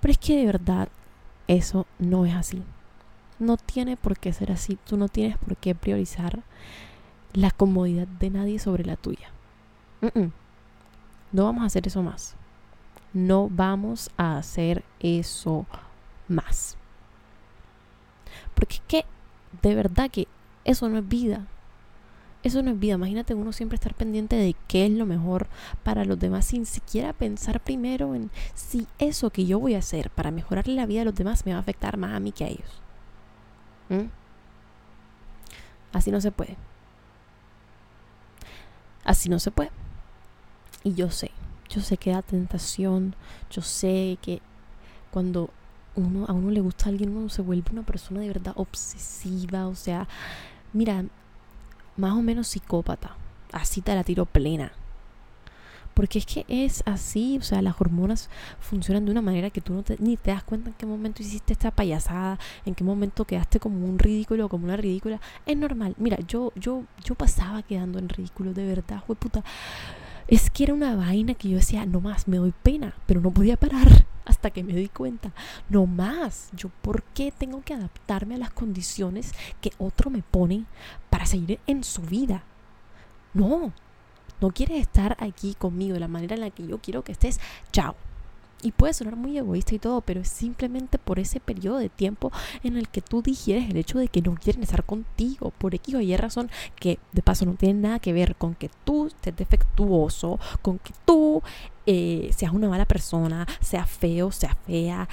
Pero 0.00 0.12
es 0.12 0.18
que 0.18 0.36
de 0.36 0.46
verdad 0.46 0.88
eso 1.52 1.86
no 1.98 2.26
es 2.26 2.34
así. 2.34 2.62
No 3.38 3.56
tiene 3.56 3.96
por 3.96 4.18
qué 4.18 4.32
ser 4.32 4.52
así. 4.52 4.78
Tú 4.86 4.96
no 4.96 5.08
tienes 5.08 5.36
por 5.38 5.56
qué 5.56 5.74
priorizar 5.74 6.40
la 7.32 7.50
comodidad 7.50 8.06
de 8.06 8.30
nadie 8.30 8.58
sobre 8.58 8.84
la 8.84 8.96
tuya. 8.96 9.30
No 11.32 11.44
vamos 11.44 11.62
a 11.62 11.66
hacer 11.66 11.86
eso 11.86 12.02
más. 12.02 12.34
No 13.12 13.48
vamos 13.50 14.10
a 14.16 14.38
hacer 14.38 14.84
eso 15.00 15.66
más. 16.28 16.76
Porque 18.54 18.76
es 18.76 18.82
que, 18.86 19.04
de 19.62 19.74
verdad 19.74 20.10
que 20.10 20.28
eso 20.64 20.88
no 20.88 20.98
es 20.98 21.08
vida. 21.08 21.46
Eso 22.42 22.62
no 22.62 22.72
es 22.72 22.78
vida. 22.78 22.94
Imagínate 22.94 23.34
uno 23.34 23.52
siempre 23.52 23.76
estar 23.76 23.94
pendiente 23.94 24.36
de 24.36 24.56
qué 24.66 24.86
es 24.86 24.92
lo 24.92 25.06
mejor 25.06 25.46
para 25.84 26.04
los 26.04 26.18
demás 26.18 26.46
sin 26.46 26.66
siquiera 26.66 27.12
pensar 27.12 27.60
primero 27.60 28.14
en 28.14 28.30
si 28.54 28.86
eso 28.98 29.30
que 29.30 29.46
yo 29.46 29.60
voy 29.60 29.74
a 29.74 29.78
hacer 29.78 30.10
para 30.10 30.30
mejorarle 30.30 30.74
la 30.74 30.86
vida 30.86 31.02
a 31.02 31.04
los 31.04 31.14
demás 31.14 31.46
me 31.46 31.52
va 31.52 31.58
a 31.58 31.60
afectar 31.60 31.96
más 31.96 32.12
a 32.14 32.20
mí 32.20 32.32
que 32.32 32.44
a 32.44 32.48
ellos. 32.48 32.82
¿Mm? 33.88 34.08
Así 35.92 36.10
no 36.10 36.20
se 36.20 36.32
puede. 36.32 36.56
Así 39.04 39.28
no 39.28 39.38
se 39.38 39.50
puede. 39.50 39.70
Y 40.84 40.94
yo 40.94 41.10
sé, 41.10 41.30
yo 41.68 41.80
sé 41.80 41.96
que 41.96 42.10
da 42.10 42.22
tentación, 42.22 43.14
yo 43.50 43.62
sé 43.62 44.18
que 44.20 44.40
cuando 45.12 45.50
uno, 45.94 46.24
a 46.26 46.32
uno 46.32 46.50
le 46.50 46.60
gusta 46.60 46.86
a 46.86 46.88
alguien, 46.88 47.16
uno 47.16 47.28
se 47.28 47.42
vuelve 47.42 47.70
una 47.70 47.82
persona 47.82 48.20
de 48.20 48.28
verdad 48.28 48.54
obsesiva, 48.56 49.68
o 49.68 49.74
sea, 49.74 50.08
mira, 50.72 51.04
más 51.96 52.12
o 52.12 52.22
menos 52.22 52.48
psicópata. 52.48 53.16
Así 53.52 53.82
te 53.82 53.94
la 53.94 54.04
tiro 54.04 54.24
plena. 54.26 54.72
Porque 55.94 56.18
es 56.18 56.26
que 56.26 56.46
es 56.48 56.82
así, 56.86 57.36
o 57.38 57.42
sea, 57.42 57.60
las 57.60 57.78
hormonas 57.78 58.30
funcionan 58.60 59.04
de 59.04 59.10
una 59.10 59.20
manera 59.20 59.50
que 59.50 59.60
tú 59.60 59.74
no 59.74 59.82
te, 59.82 59.96
ni 59.98 60.16
te 60.16 60.30
das 60.30 60.42
cuenta 60.42 60.70
en 60.70 60.74
qué 60.74 60.86
momento 60.86 61.22
hiciste 61.22 61.52
esta 61.52 61.70
payasada, 61.70 62.38
en 62.64 62.74
qué 62.74 62.82
momento 62.82 63.26
quedaste 63.26 63.60
como 63.60 63.84
un 63.84 63.98
ridículo, 63.98 64.48
como 64.48 64.64
una 64.64 64.76
ridícula. 64.76 65.20
Es 65.44 65.56
normal. 65.56 65.94
Mira, 65.98 66.18
yo, 66.26 66.52
yo, 66.56 66.84
yo 67.04 67.14
pasaba 67.14 67.62
quedando 67.62 67.98
en 67.98 68.08
ridículo, 68.08 68.54
de 68.54 68.66
verdad, 68.66 69.02
fue 69.06 69.16
puta. 69.16 69.44
Es 70.28 70.50
que 70.50 70.64
era 70.64 70.74
una 70.74 70.96
vaina 70.96 71.34
que 71.34 71.48
yo 71.48 71.56
decía, 71.56 71.84
no 71.86 72.00
más, 72.00 72.28
me 72.28 72.38
doy 72.38 72.52
pena, 72.62 72.94
pero 73.06 73.20
no 73.20 73.30
podía 73.30 73.56
parar 73.56 74.06
hasta 74.24 74.50
que 74.50 74.62
me 74.62 74.74
di 74.74 74.88
cuenta, 74.88 75.32
no 75.68 75.86
más, 75.86 76.50
yo 76.52 76.70
por 76.80 77.02
qué 77.02 77.32
tengo 77.32 77.62
que 77.62 77.74
adaptarme 77.74 78.36
a 78.36 78.38
las 78.38 78.52
condiciones 78.52 79.32
que 79.60 79.72
otro 79.78 80.10
me 80.10 80.22
pone 80.22 80.64
para 81.10 81.26
seguir 81.26 81.58
en 81.66 81.84
su 81.84 82.02
vida. 82.02 82.44
No, 83.34 83.72
no 84.40 84.50
quieres 84.50 84.80
estar 84.80 85.16
aquí 85.20 85.54
conmigo 85.54 85.94
de 85.94 86.00
la 86.00 86.08
manera 86.08 86.34
en 86.34 86.42
la 86.42 86.50
que 86.50 86.66
yo 86.66 86.78
quiero 86.78 87.02
que 87.02 87.12
estés, 87.12 87.40
chao. 87.72 87.96
Y 88.64 88.70
puede 88.70 88.94
sonar 88.94 89.16
muy 89.16 89.36
egoísta 89.36 89.74
y 89.74 89.80
todo, 89.80 90.00
pero 90.02 90.20
es 90.20 90.28
simplemente 90.28 90.96
por 90.96 91.18
ese 91.18 91.40
periodo 91.40 91.78
de 91.78 91.88
tiempo 91.88 92.30
en 92.62 92.76
el 92.76 92.88
que 92.88 93.02
tú 93.02 93.20
digieres 93.20 93.68
el 93.68 93.76
hecho 93.76 93.98
de 93.98 94.06
que 94.06 94.22
no 94.22 94.34
quieren 94.34 94.62
estar 94.62 94.84
contigo 94.84 95.52
por 95.58 95.74
X 95.74 95.96
o 95.96 96.00
Y 96.00 96.16
razón, 96.16 96.48
que 96.76 97.00
de 97.10 97.22
paso 97.22 97.44
no 97.44 97.54
tiene 97.54 97.80
nada 97.80 97.98
que 97.98 98.12
ver 98.12 98.36
con 98.36 98.54
que 98.54 98.70
tú 98.84 99.08
estés 99.08 99.36
defectuoso, 99.36 100.38
con 100.62 100.78
que 100.78 100.92
tú 101.04 101.42
eh, 101.86 102.30
seas 102.36 102.52
una 102.52 102.68
mala 102.68 102.84
persona, 102.84 103.46
seas 103.60 103.90
feo, 103.90 104.30
seas 104.30 104.56
fea. 104.64 105.08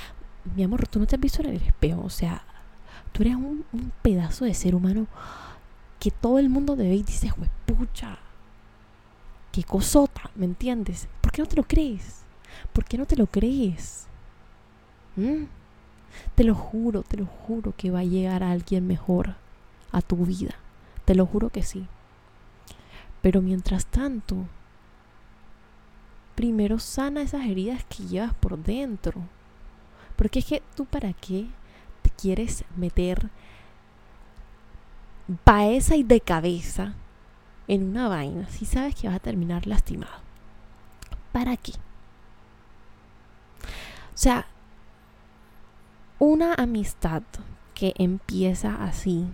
Mi 0.55 0.63
amor, 0.63 0.87
tú 0.87 0.99
no 0.99 1.07
te 1.07 1.15
has 1.15 1.21
visto 1.21 1.41
en 1.41 1.49
el 1.49 1.61
espejo, 1.61 2.01
o 2.03 2.09
sea, 2.09 2.43
tú 3.11 3.23
eres 3.23 3.35
un, 3.35 3.65
pedazo 4.01 4.45
de 4.45 4.53
ser 4.53 4.75
humano 4.75 5.07
que 5.99 6.11
todo 6.11 6.39
el 6.39 6.49
mundo 6.49 6.75
debe 6.75 6.95
y 6.95 7.03
dices, 7.03 7.33
pucha, 7.65 8.19
qué 9.51 9.63
cosota, 9.63 10.29
¿me 10.35 10.45
entiendes? 10.45 11.07
¿Por 11.21 11.31
qué 11.31 11.41
no 11.41 11.47
te 11.47 11.55
lo 11.55 11.63
crees? 11.63 12.23
¿Por 12.73 12.85
qué 12.85 12.97
no 12.97 13.05
te 13.05 13.15
lo 13.15 13.27
crees? 13.27 14.07
¿Mm? 15.15 15.45
Te 16.35 16.43
lo 16.43 16.55
juro, 16.55 17.03
te 17.03 17.17
lo 17.17 17.25
juro 17.25 17.73
que 17.75 17.91
va 17.91 17.99
a 17.99 18.03
llegar 18.03 18.43
alguien 18.43 18.87
mejor 18.87 19.35
a 19.91 20.01
tu 20.01 20.25
vida. 20.25 20.55
Te 21.05 21.15
lo 21.15 21.25
juro 21.25 21.49
que 21.49 21.63
sí. 21.63 21.87
Pero 23.21 23.41
mientras 23.41 23.85
tanto, 23.85 24.45
primero 26.35 26.79
sana 26.79 27.21
esas 27.21 27.45
heridas 27.45 27.83
que 27.85 28.03
llevas 28.07 28.33
por 28.33 28.57
dentro. 28.57 29.21
Porque 30.15 30.39
es 30.39 30.45
que 30.45 30.63
tú 30.75 30.85
para 30.85 31.13
qué 31.13 31.47
te 32.01 32.09
quieres 32.09 32.63
meter 32.75 33.29
paesa 35.43 35.95
y 35.95 36.03
de 36.03 36.21
cabeza 36.21 36.93
en 37.67 37.83
una 37.83 38.07
vaina 38.07 38.47
si 38.49 38.65
sabes 38.65 38.95
que 38.95 39.07
vas 39.07 39.17
a 39.17 39.19
terminar 39.19 39.67
lastimado? 39.67 40.21
¿Para 41.31 41.55
qué? 41.55 41.73
O 44.13 44.17
sea, 44.17 44.47
una 46.19 46.53
amistad 46.55 47.23
que 47.73 47.93
empieza 47.97 48.83
así, 48.83 49.25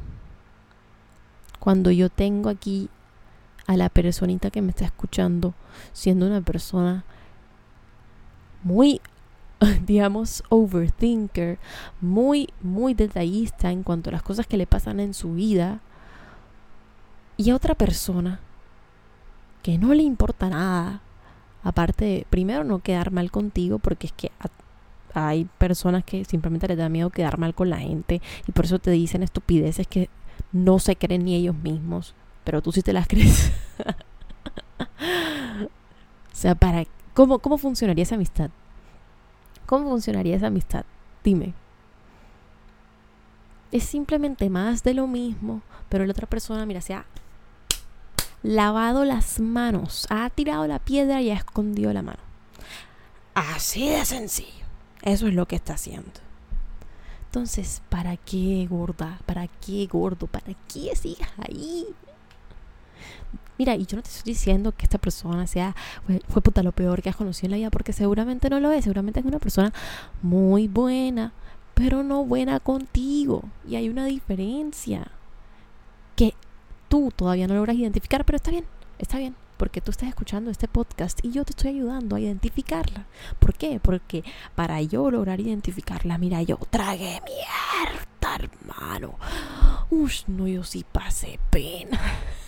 cuando 1.60 1.90
yo 1.90 2.10
tengo 2.10 2.50
aquí 2.50 2.90
a 3.66 3.76
la 3.76 3.90
personita 3.90 4.52
que 4.52 4.62
me 4.62 4.70
está 4.70 4.86
escuchando 4.86 5.56
siendo 5.94 6.28
una 6.28 6.42
persona 6.42 7.04
muy, 8.64 9.02
digamos, 9.86 10.44
overthinker, 10.50 11.58
muy, 12.02 12.50
muy 12.62 12.94
detallista 12.94 13.72
en 13.72 13.84
cuanto 13.84 14.10
a 14.10 14.14
las 14.14 14.24
cosas 14.24 14.46
que 14.46 14.58
le 14.58 14.68
pasan 14.68 15.00
en 15.00 15.14
su 15.14 15.34
vida, 15.34 15.82
y 17.38 17.50
a 17.50 17.56
otra 17.56 17.76
persona 17.76 18.40
que 19.62 19.78
no 19.78 19.94
le 19.94 20.04
importa 20.04 20.50
nada, 20.50 21.02
aparte 21.66 22.06
de, 22.06 22.28
primero, 22.30 22.64
no 22.64 22.80
quedar 22.80 23.12
mal 23.12 23.32
contigo, 23.32 23.80
porque 23.80 24.08
es 24.08 24.14
que 24.14 24.32
hay 25.14 25.46
personas 25.58 26.04
que 26.06 26.24
simplemente 26.24 26.68
les 26.68 26.78
da 26.78 26.90
miedo 26.90 27.10
quedar 27.10 27.40
mal 27.40 27.56
con 27.56 27.70
la 27.70 27.80
gente 27.80 28.22
y 28.48 28.52
por 28.52 28.66
eso 28.66 28.80
te 28.80 28.92
dicen 28.92 29.24
estupideces 29.24 29.88
que 29.88 30.10
no 30.52 30.78
se 30.78 30.96
creen 30.96 31.26
ni 31.26 31.36
ellos 31.36 31.56
mismos, 31.56 32.14
pero 32.44 32.62
tú 32.62 32.72
sí 32.72 32.84
te 32.84 32.94
las 32.94 33.08
crees. 33.10 33.52
o 35.60 36.36
sea, 36.36 36.54
para 36.54 36.86
¿cómo, 37.16 37.40
¿cómo 37.40 37.58
funcionaría 37.58 38.04
esa 38.04 38.16
amistad? 38.16 38.52
¿Cómo 39.66 39.90
funcionaría 39.90 40.36
esa 40.36 40.48
amistad? 40.48 40.86
Dime. 41.24 41.54
Es 43.72 43.86
simplemente 43.86 44.52
más 44.52 44.84
de 44.84 44.94
lo 44.94 45.08
mismo, 45.08 45.64
pero 45.90 46.06
la 46.06 46.12
otra 46.12 46.28
persona, 46.28 46.64
mira, 46.68 46.82
se 46.82 46.94
ha 46.94 47.06
lavado 48.46 49.06
las 49.06 49.40
manos, 49.40 50.06
ha 50.10 50.30
tirado 50.30 50.68
la 50.68 50.80
piedra 50.80 51.22
y 51.22 51.32
ha 51.32 51.36
escondido 51.36 51.92
la 51.94 52.04
mano. 52.04 52.20
Así 53.34 53.90
de 53.90 54.06
sencillo. 54.06 54.66
Eso 55.02 55.28
es 55.28 55.34
lo 55.34 55.48
que 55.48 55.56
está 55.56 55.74
haciendo. 55.74 56.12
Entonces, 57.26 57.82
¿para 57.90 58.16
qué 58.18 58.66
gorda? 58.70 59.20
¿Para 59.26 59.48
qué 59.48 59.88
gordo? 59.88 60.28
¿Para 60.28 60.54
qué 60.72 60.96
sigas 60.96 61.30
ahí? 61.38 61.86
Mira, 63.58 63.76
y 63.76 63.86
yo 63.86 63.98
no 63.98 64.04
te 64.04 64.10
estoy 64.10 64.34
diciendo 64.34 64.74
que 64.74 64.86
esta 64.86 64.98
persona 64.98 65.48
sea, 65.48 65.76
fue, 66.06 66.42
puta 66.42 66.62
lo 66.62 66.72
peor 66.72 67.02
que 67.02 67.10
has 67.10 67.16
conocido 67.16 67.48
en 67.48 67.52
la 67.52 67.58
vida, 67.58 67.70
porque 67.72 67.94
seguramente 67.94 68.50
no 68.50 68.60
lo 68.60 68.72
es, 68.72 68.84
seguramente 68.84 69.20
es 69.20 69.26
una 69.26 69.40
persona 69.40 69.74
muy 70.22 70.68
buena, 70.68 71.34
pero 71.74 72.04
no 72.04 72.24
buena 72.24 72.60
contigo. 72.60 73.44
Y 73.68 73.76
hay 73.76 73.90
una 73.90 74.06
diferencia 74.06 75.12
todavía 77.16 77.48
no 77.48 77.56
logras 77.56 77.76
identificar, 77.76 78.26
pero 78.26 78.38
está 78.38 78.52
bien, 78.52 78.66
está 79.00 79.18
bien 79.18 79.36
porque 79.58 79.82
tú 79.82 79.92
estás 79.92 80.10
escuchando 80.10 80.52
este 80.52 80.68
podcast 80.68 81.24
y 81.24 81.32
yo 81.32 81.44
te 81.46 81.52
estoy 81.52 81.72
ayudando 81.72 82.16
a 82.16 82.20
identificarla. 82.20 83.06
¿Por 83.40 83.54
qué? 83.54 83.80
Porque 83.82 84.24
para 84.56 84.82
yo 84.82 85.10
lograr 85.12 85.40
identificarla, 85.40 86.18
mira, 86.18 86.42
yo 86.44 86.58
tragué 86.70 87.22
mierda, 87.26 88.36
hermano. 88.36 89.16
Uy, 89.90 90.12
no, 90.28 90.48
yo 90.48 90.64
sí 90.64 90.86
pasé 90.90 91.40
pena. 91.50 92.00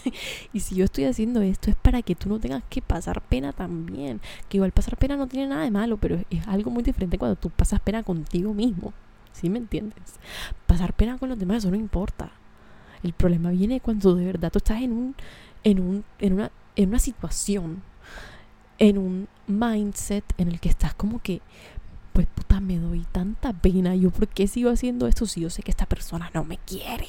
y 0.53 0.60
si 0.60 0.75
yo 0.75 0.86
estoy 0.86 1.05
haciendo 1.05 1.41
esto 1.41 1.69
es 1.69 1.75
para 1.75 2.01
que 2.01 2.15
tú 2.15 2.29
no 2.29 2.39
tengas 2.39 2.63
que 2.69 2.81
pasar 2.81 3.21
pena 3.21 3.53
también. 3.53 4.21
Que 4.49 4.57
igual 4.57 4.71
pasar 4.71 4.97
pena 4.97 5.15
no 5.15 5.27
tiene 5.27 5.47
nada 5.47 5.63
de 5.63 5.71
malo, 5.71 5.97
pero 5.97 6.19
es 6.29 6.47
algo 6.47 6.71
muy 6.71 6.83
diferente 6.83 7.17
cuando 7.17 7.36
tú 7.36 7.49
pasas 7.49 7.79
pena 7.79 8.03
contigo 8.03 8.53
mismo. 8.53 8.93
¿Sí 9.31 9.49
me 9.49 9.60
entiendes? 9.60 10.15
Pasar 10.65 10.93
pena 10.93 11.17
con 11.17 11.29
los 11.29 11.38
demás, 11.38 11.57
eso 11.57 11.69
no 11.69 11.77
importa. 11.77 12.31
El 13.03 13.13
problema 13.13 13.51
viene 13.51 13.79
cuando 13.79 14.15
de 14.15 14.25
verdad 14.25 14.51
tú 14.51 14.57
estás 14.57 14.81
en 14.81 14.91
un, 14.91 15.15
en 15.63 15.79
un, 15.79 16.03
en 16.19 16.33
una 16.33 16.51
en 16.77 16.89
una 16.89 16.99
situación, 16.99 17.81
en 18.77 18.97
un 18.97 19.27
mindset 19.47 20.23
en 20.38 20.47
el 20.47 20.60
que 20.60 20.69
estás 20.69 20.93
como 20.93 21.19
que, 21.19 21.41
pues 22.13 22.27
puta, 22.27 22.62
me 22.62 22.77
doy 22.77 23.05
tanta 23.12 23.51
pena. 23.51 23.95
Yo, 23.95 24.12
¿por 24.12 24.27
qué 24.27 24.47
sigo 24.47 24.69
haciendo 24.69 25.07
esto 25.07 25.25
si 25.25 25.41
yo 25.41 25.49
sé 25.49 25.63
que 25.63 25.71
esta 25.71 25.88
persona 25.88 26.29
no 26.33 26.43
me 26.43 26.57
quiere? 26.60 27.07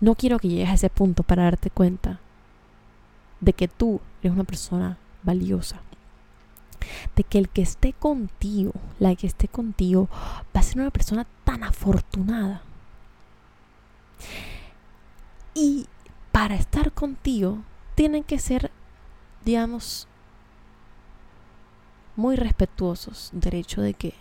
No 0.00 0.14
quiero 0.14 0.38
que 0.38 0.48
llegues 0.48 0.68
a 0.68 0.74
ese 0.74 0.90
punto 0.90 1.22
para 1.22 1.44
darte 1.44 1.70
cuenta 1.70 2.20
de 3.40 3.54
que 3.54 3.68
tú 3.68 4.00
eres 4.22 4.34
una 4.34 4.44
persona 4.44 4.98
valiosa. 5.22 5.80
De 7.16 7.24
que 7.24 7.38
el 7.38 7.48
que 7.48 7.62
esté 7.62 7.94
contigo, 7.94 8.72
la 8.98 9.14
que 9.14 9.26
esté 9.26 9.48
contigo, 9.48 10.08
va 10.54 10.60
a 10.60 10.62
ser 10.62 10.78
una 10.78 10.90
persona 10.90 11.26
tan 11.44 11.64
afortunada. 11.64 12.62
Y 15.54 15.86
para 16.32 16.54
estar 16.54 16.92
contigo 16.92 17.58
tienen 17.94 18.24
que 18.24 18.38
ser, 18.38 18.70
digamos, 19.44 20.06
muy 22.16 22.36
respetuosos 22.36 23.30
del 23.32 23.54
hecho 23.54 23.80
de 23.80 23.94
que 23.94 24.14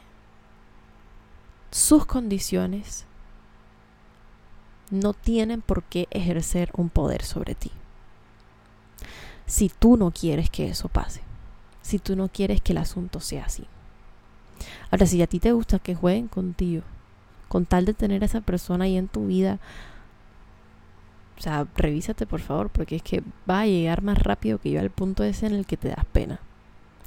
sus 1.72 2.06
condiciones 2.06 3.06
no 4.90 5.14
tienen 5.14 5.62
por 5.62 5.84
qué 5.84 6.08
ejercer 6.12 6.72
un 6.76 6.90
poder 6.90 7.24
sobre 7.24 7.56
ti. 7.56 7.72
Si 9.46 9.70
tú 9.70 9.98
no 9.98 10.12
quieres 10.12 10.50
que 10.50 10.70
eso 10.70 10.90
pase, 10.90 11.22
si 11.82 12.00
tú 12.00 12.16
no 12.16 12.30
quieres 12.30 12.62
que 12.62 12.72
el 12.72 12.80
asunto 12.80 13.20
sea 13.20 13.46
así. 13.46 13.66
Ahora, 14.92 15.06
si 15.06 15.22
a 15.22 15.28
ti 15.28 15.40
te 15.40 15.52
gusta 15.52 15.80
que 15.80 15.96
jueguen 15.96 16.28
contigo, 16.28 16.84
con 17.48 17.66
tal 17.66 17.86
de 17.86 17.94
tener 17.94 18.24
a 18.24 18.26
esa 18.26 18.42
persona 18.42 18.86
ahí 18.86 18.98
en 18.98 19.08
tu 19.08 19.28
vida, 19.28 19.60
o 21.40 21.42
sea, 21.42 21.66
revísate 21.78 22.28
por 22.28 22.42
favor, 22.42 22.70
porque 22.70 22.98
es 22.98 23.02
que 23.02 23.24
va 23.50 23.62
a 23.62 23.66
llegar 23.66 24.02
más 24.02 24.18
rápido 24.18 24.60
que 24.60 24.72
yo 24.72 24.82
al 24.82 24.90
punto 24.90 25.24
ese 25.24 25.46
en 25.46 25.56
el 25.56 25.66
que 25.66 25.78
te 25.78 25.88
das 25.88 26.04
pena. 26.12 26.42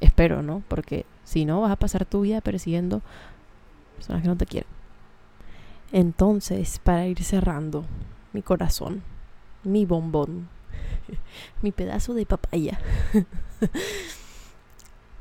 Espero, 0.00 0.42
¿no? 0.42 0.62
Porque 0.68 1.04
si 1.22 1.44
no, 1.44 1.60
vas 1.60 1.70
a 1.70 1.76
pasar 1.76 2.06
tu 2.06 2.22
vida 2.22 2.40
persiguiendo 2.40 3.02
personas 3.94 4.22
que 4.22 4.28
no 4.28 4.36
te 4.36 4.46
quieren. 4.46 4.70
Entonces, 5.92 6.80
para 6.82 7.06
ir 7.06 7.22
cerrando, 7.22 7.84
mi 8.32 8.40
corazón, 8.40 9.02
mi 9.64 9.84
bombón, 9.84 10.48
mi 11.62 11.70
pedazo 11.70 12.14
de 12.14 12.24
papaya. 12.24 12.80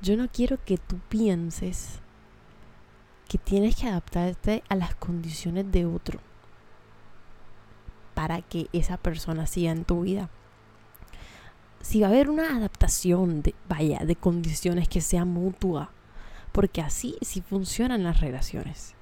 yo 0.01 0.15
no 0.15 0.29
quiero 0.29 0.57
que 0.63 0.77
tú 0.77 0.99
pienses 1.09 1.99
que 3.27 3.37
tienes 3.37 3.75
que 3.75 3.87
adaptarte 3.87 4.63
a 4.69 4.75
las 4.75 4.95
condiciones 4.95 5.69
de 5.69 5.85
otro 5.85 6.21
para 8.13 8.41
que 8.41 8.67
esa 8.73 8.97
persona 8.97 9.47
siga 9.47 9.71
en 9.71 9.85
tu 9.85 10.01
vida. 10.01 10.29
si 11.81 12.01
va 12.01 12.07
a 12.07 12.09
haber 12.11 12.29
una 12.29 12.55
adaptación 12.55 13.41
de, 13.41 13.55
vaya, 13.67 13.99
de 14.05 14.15
condiciones 14.15 14.87
que 14.87 15.01
sea 15.01 15.25
mutua, 15.25 15.91
porque 16.51 16.81
así 16.81 17.15
sí 17.21 17.41
funcionan 17.41 18.03
las 18.03 18.19
relaciones. 18.21 18.93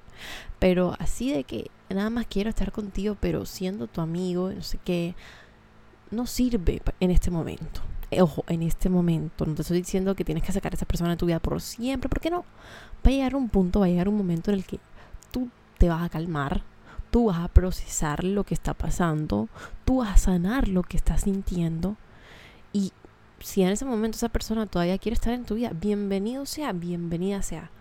Pero 0.60 0.96
así 1.00 1.32
de 1.32 1.44
que 1.44 1.72
nada 1.90 2.10
más 2.10 2.26
quiero 2.28 2.50
estar 2.50 2.72
contigo, 2.72 3.18
pero 3.20 3.46
siendo 3.46 3.88
tu 3.88 4.02
amigo, 4.02 4.52
no 4.52 4.62
sé 4.62 4.80
qué, 4.84 5.16
no 6.12 6.26
sirve 6.26 6.82
en 7.00 7.12
este 7.12 7.32
momento. 7.32 7.82
Ojo, 8.20 8.44
en 8.48 8.64
este 8.64 8.90
momento, 8.90 9.46
no 9.46 9.54
te 9.54 9.62
estoy 9.62 9.78
diciendo 9.78 10.16
que 10.16 10.26
tienes 10.26 10.44
que 10.44 10.52
sacar 10.52 10.74
a 10.74 10.76
esa 10.76 10.86
persona 10.86 11.12
de 11.12 11.18
tu 11.18 11.28
vida 11.28 11.40
por 11.40 11.62
siempre, 11.62 12.10
porque 12.10 12.32
no. 12.32 12.44
Va 13.06 13.10
a 13.10 13.10
llegar 13.10 13.36
un 13.36 13.50
punto, 13.50 13.80
va 13.80 13.86
a 13.86 13.90
llegar 13.90 14.10
un 14.10 14.18
momento 14.18 14.52
en 14.52 14.58
el 14.58 14.66
que 14.66 14.80
tú 15.32 15.50
te 15.78 15.90
vas 15.90 16.04
a 16.04 16.10
calmar, 16.10 16.64
tú 17.12 17.26
vas 17.26 17.40
a 17.40 17.48
procesar 17.48 18.24
lo 18.24 18.44
que 18.44 18.54
está 18.54 18.74
pasando, 18.74 19.50
tú 19.86 19.98
vas 19.98 20.14
a 20.14 20.18
sanar 20.18 20.68
lo 20.68 20.84
que 20.84 20.98
estás 20.98 21.22
sintiendo 21.22 21.98
y 22.74 22.94
si 23.40 23.64
en 23.64 23.70
ese 23.70 23.86
momento 23.86 24.18
esa 24.18 24.30
persona 24.30 24.66
todavía 24.66 24.98
quiere 24.98 25.14
estar 25.14 25.34
en 25.34 25.46
tu 25.46 25.56
vida, 25.56 25.72
bienvenido 25.74 26.46
sea, 26.46 26.74
bienvenida 26.74 27.42
sea. 27.42 27.72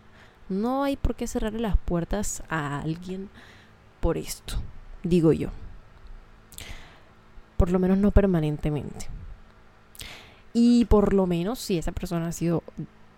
No 0.49 0.85
hay 0.85 0.97
por 0.97 1.15
qué 1.15 1.27
cerrarle 1.27 1.61
las 1.61 1.77
puertas 1.77 2.43
a 2.49 2.81
alguien 2.81 3.29
por 4.01 4.17
esto, 4.17 4.55
digo 5.03 5.33
yo. 5.33 5.51
Por 7.57 7.71
lo 7.71 7.79
menos 7.79 7.99
no 7.99 8.13
permanentemente. 8.13 9.09
Y 10.53 10.87
por 10.87 11.13
lo 11.13 11.27
menos 11.27 11.59
si 11.59 11.77
esa 11.77 11.93
persona 11.93 12.29
ha 12.29 12.33
sido 12.33 12.63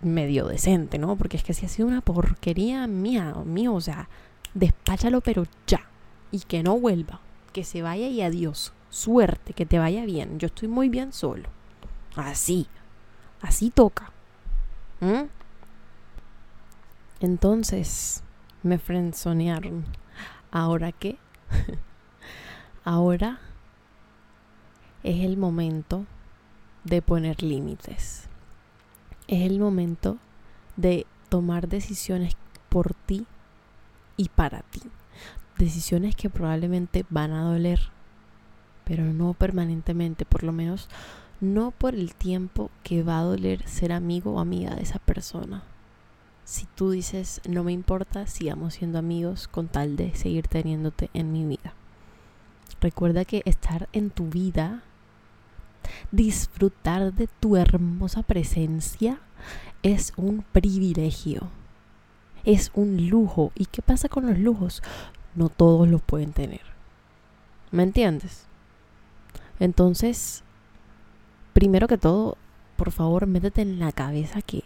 medio 0.00 0.46
decente, 0.48 0.98
¿no? 0.98 1.16
Porque 1.16 1.36
es 1.36 1.44
que 1.44 1.54
si 1.54 1.66
ha 1.66 1.68
sido 1.68 1.86
una 1.86 2.00
porquería 2.00 2.86
mía, 2.86 3.34
mío, 3.44 3.74
o 3.74 3.80
sea, 3.80 4.08
despáchalo 4.54 5.20
pero 5.20 5.44
ya. 5.66 5.89
Y 6.30 6.40
que 6.40 6.62
no 6.62 6.78
vuelva. 6.78 7.20
Que 7.52 7.64
se 7.64 7.82
vaya 7.82 8.08
y 8.08 8.22
adiós. 8.22 8.72
Suerte, 8.90 9.52
que 9.52 9.66
te 9.66 9.78
vaya 9.78 10.04
bien. 10.04 10.38
Yo 10.38 10.46
estoy 10.46 10.68
muy 10.68 10.88
bien 10.88 11.12
solo. 11.12 11.48
Así. 12.16 12.66
Así 13.40 13.70
toca. 13.70 14.12
Entonces, 17.20 18.22
me 18.62 18.78
frenzonearon. 18.78 19.84
¿Ahora 20.50 20.92
qué? 20.92 21.18
Ahora 22.84 23.40
es 25.02 25.24
el 25.24 25.36
momento 25.36 26.06
de 26.84 27.02
poner 27.02 27.42
límites. 27.42 28.28
Es 29.28 29.42
el 29.42 29.58
momento 29.58 30.18
de 30.76 31.06
tomar 31.28 31.68
decisiones 31.68 32.34
por 32.68 32.94
ti 32.94 33.26
y 34.16 34.28
para 34.28 34.62
ti. 34.62 34.82
Decisiones 35.60 36.16
que 36.16 36.30
probablemente 36.30 37.04
van 37.10 37.32
a 37.32 37.42
doler, 37.42 37.80
pero 38.86 39.04
no 39.04 39.34
permanentemente, 39.34 40.24
por 40.24 40.42
lo 40.42 40.52
menos 40.52 40.88
no 41.42 41.70
por 41.70 41.94
el 41.94 42.14
tiempo 42.14 42.70
que 42.82 43.02
va 43.02 43.18
a 43.18 43.24
doler 43.24 43.68
ser 43.68 43.92
amigo 43.92 44.32
o 44.32 44.40
amiga 44.40 44.74
de 44.74 44.82
esa 44.82 44.98
persona. 45.00 45.62
Si 46.44 46.64
tú 46.74 46.92
dices, 46.92 47.42
no 47.46 47.62
me 47.62 47.72
importa, 47.72 48.26
sigamos 48.26 48.72
siendo 48.72 48.98
amigos 48.98 49.48
con 49.48 49.68
tal 49.68 49.96
de 49.96 50.14
seguir 50.14 50.48
teniéndote 50.48 51.10
en 51.12 51.30
mi 51.30 51.44
vida. 51.44 51.74
Recuerda 52.80 53.26
que 53.26 53.42
estar 53.44 53.86
en 53.92 54.08
tu 54.08 54.28
vida, 54.28 54.82
disfrutar 56.10 57.12
de 57.12 57.28
tu 57.38 57.58
hermosa 57.58 58.22
presencia, 58.22 59.20
es 59.82 60.14
un 60.16 60.42
privilegio. 60.52 61.50
Es 62.44 62.70
un 62.72 63.10
lujo. 63.10 63.52
¿Y 63.54 63.66
qué 63.66 63.82
pasa 63.82 64.08
con 64.08 64.26
los 64.26 64.38
lujos? 64.38 64.82
No 65.34 65.48
todos 65.48 65.88
los 65.88 66.02
pueden 66.02 66.32
tener. 66.32 66.62
¿Me 67.70 67.82
entiendes? 67.82 68.46
Entonces, 69.60 70.42
primero 71.52 71.86
que 71.86 71.98
todo, 71.98 72.36
por 72.76 72.90
favor, 72.90 73.26
métete 73.26 73.62
en 73.62 73.78
la 73.78 73.92
cabeza 73.92 74.42
que 74.42 74.64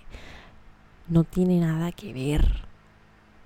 no 1.09 1.25
tiene 1.25 1.61
nada 1.61 1.93
que 1.93 2.13
ver 2.13 2.63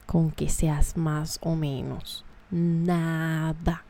con 0.07 0.31
que 0.31 0.49
seas 0.49 0.97
más 0.97 1.39
o 1.43 1.55
menos. 1.55 2.25
Nada. 2.51 3.85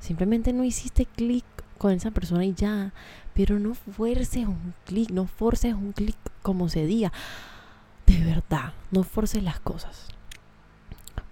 Simplemente 0.00 0.52
no 0.52 0.64
hiciste 0.64 1.06
clic 1.06 1.44
con 1.78 1.92
esa 1.92 2.10
persona 2.10 2.44
y 2.44 2.54
ya. 2.54 2.92
Pero 3.34 3.58
no 3.58 3.74
fuerces 3.74 4.46
un 4.46 4.74
clic, 4.84 5.10
no 5.10 5.26
forces 5.26 5.74
un 5.74 5.92
clic 5.92 6.16
como 6.42 6.68
se 6.68 6.86
diga. 6.86 7.12
De 8.06 8.22
verdad, 8.24 8.72
no 8.90 9.02
forces 9.02 9.42
las 9.42 9.60
cosas. 9.60 10.08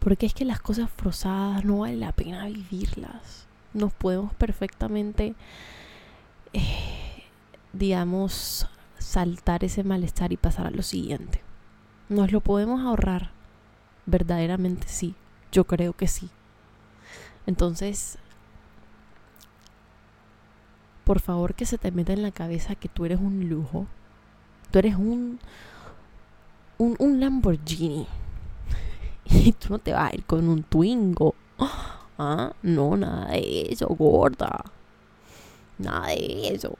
Porque 0.04 0.26
es 0.26 0.34
que 0.34 0.44
las 0.44 0.60
cosas 0.60 0.88
forzadas 0.90 1.64
no 1.64 1.78
vale 1.78 1.96
la 1.96 2.12
pena 2.12 2.46
vivirlas. 2.46 3.46
Nos 3.72 3.92
podemos 3.92 4.32
perfectamente 4.34 5.34
eh, 6.52 7.24
digamos, 7.72 8.68
saltar 8.98 9.64
ese 9.64 9.82
malestar 9.82 10.32
y 10.32 10.36
pasar 10.36 10.66
a 10.66 10.70
lo 10.70 10.82
siguiente. 10.82 11.42
¿Nos 12.08 12.32
lo 12.32 12.40
podemos 12.40 12.80
ahorrar? 12.80 13.32
Verdaderamente 14.06 14.86
sí, 14.88 15.14
yo 15.50 15.64
creo 15.64 15.92
que 15.92 16.06
sí. 16.06 16.30
Entonces, 17.46 18.18
por 21.02 21.20
favor 21.20 21.54
que 21.54 21.66
se 21.66 21.76
te 21.76 21.90
meta 21.90 22.12
en 22.12 22.22
la 22.22 22.30
cabeza 22.30 22.76
que 22.76 22.88
tú 22.88 23.04
eres 23.04 23.18
un 23.18 23.48
lujo. 23.48 23.86
Tú 24.70 24.78
eres 24.78 24.94
un, 24.94 25.40
un, 26.78 26.96
un 26.98 27.20
Lamborghini. 27.20 28.06
Y 29.34 29.52
tú 29.58 29.68
no 29.70 29.78
te 29.78 29.92
vas 29.92 30.12
a 30.12 30.14
ir 30.14 30.24
con 30.24 30.48
un 30.48 30.62
Twingo. 30.62 31.34
Ah, 32.16 32.52
no, 32.62 32.96
nada 32.96 33.32
de 33.32 33.66
eso, 33.70 33.88
gorda. 33.88 34.64
Nada 35.78 36.10
de 36.10 36.54
eso. 36.54 36.78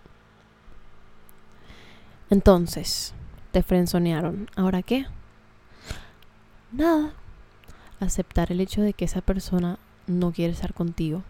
Entonces, 2.30 3.12
te 3.50 3.64
frenzonearon. 3.64 4.48
¿Ahora 4.54 4.84
qué? 4.84 5.06
Nada. 6.70 7.14
Aceptar 7.98 8.52
el 8.52 8.60
hecho 8.60 8.80
de 8.80 8.92
que 8.92 9.06
esa 9.06 9.22
persona 9.22 9.80
no 10.06 10.30
quiere 10.30 10.52
estar 10.52 10.72
contigo. 10.72 11.24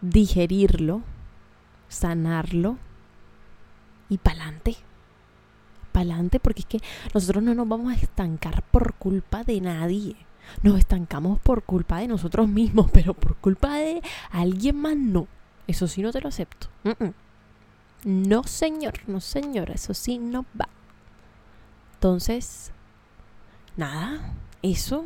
Digerirlo, 0.00 1.02
sanarlo 1.88 2.78
y 4.08 4.16
pa'lante. 4.16 4.76
Pa'lante 5.94 6.40
porque 6.40 6.62
es 6.62 6.66
que 6.66 6.80
nosotros 7.14 7.40
no 7.40 7.54
nos 7.54 7.68
vamos 7.68 7.92
a 7.92 7.96
estancar 7.96 8.64
por 8.64 8.94
culpa 8.94 9.44
de 9.44 9.60
nadie. 9.60 10.16
Nos 10.64 10.76
estancamos 10.76 11.38
por 11.38 11.62
culpa 11.62 12.00
de 12.00 12.08
nosotros 12.08 12.48
mismos, 12.48 12.90
pero 12.92 13.14
por 13.14 13.36
culpa 13.36 13.76
de 13.76 14.02
alguien 14.32 14.76
más 14.76 14.96
no. 14.96 15.28
Eso 15.68 15.86
sí 15.86 16.02
no 16.02 16.10
te 16.10 16.20
lo 16.20 16.28
acepto. 16.28 16.66
No, 18.04 18.42
señor, 18.42 18.94
no, 19.06 19.20
señor, 19.20 19.70
eso 19.70 19.94
sí 19.94 20.18
no 20.18 20.44
va. 20.60 20.68
Entonces, 21.94 22.72
nada, 23.76 24.34
eso. 24.62 25.04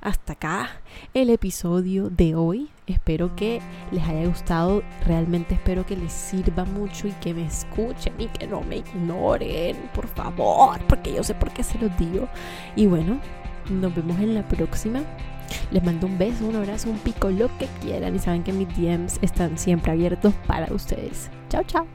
Hasta 0.00 0.34
acá 0.34 0.70
el 1.14 1.30
episodio 1.30 2.10
de 2.10 2.34
hoy. 2.34 2.70
Espero 2.86 3.34
que 3.34 3.60
les 3.90 4.06
haya 4.06 4.26
gustado. 4.26 4.82
Realmente 5.04 5.54
espero 5.54 5.84
que 5.84 5.96
les 5.96 6.12
sirva 6.12 6.64
mucho 6.64 7.08
y 7.08 7.12
que 7.12 7.34
me 7.34 7.44
escuchen 7.46 8.14
y 8.18 8.26
que 8.26 8.46
no 8.46 8.60
me 8.60 8.78
ignoren, 8.78 9.76
por 9.94 10.06
favor, 10.06 10.78
porque 10.88 11.14
yo 11.14 11.24
sé 11.24 11.34
por 11.34 11.50
qué 11.52 11.62
se 11.62 11.78
los 11.78 11.96
digo. 11.98 12.28
Y 12.76 12.86
bueno, 12.86 13.20
nos 13.68 13.94
vemos 13.94 14.18
en 14.20 14.34
la 14.34 14.46
próxima. 14.46 15.02
Les 15.70 15.82
mando 15.82 16.06
un 16.06 16.18
beso, 16.18 16.46
un 16.46 16.56
abrazo, 16.56 16.90
un 16.90 16.98
pico, 16.98 17.30
lo 17.30 17.48
que 17.58 17.66
quieran. 17.80 18.14
Y 18.14 18.18
saben 18.18 18.42
que 18.42 18.52
mis 18.52 18.68
DMs 18.76 19.18
están 19.22 19.58
siempre 19.58 19.92
abiertos 19.92 20.34
para 20.46 20.72
ustedes. 20.72 21.30
Chao, 21.48 21.62
chao. 21.64 21.86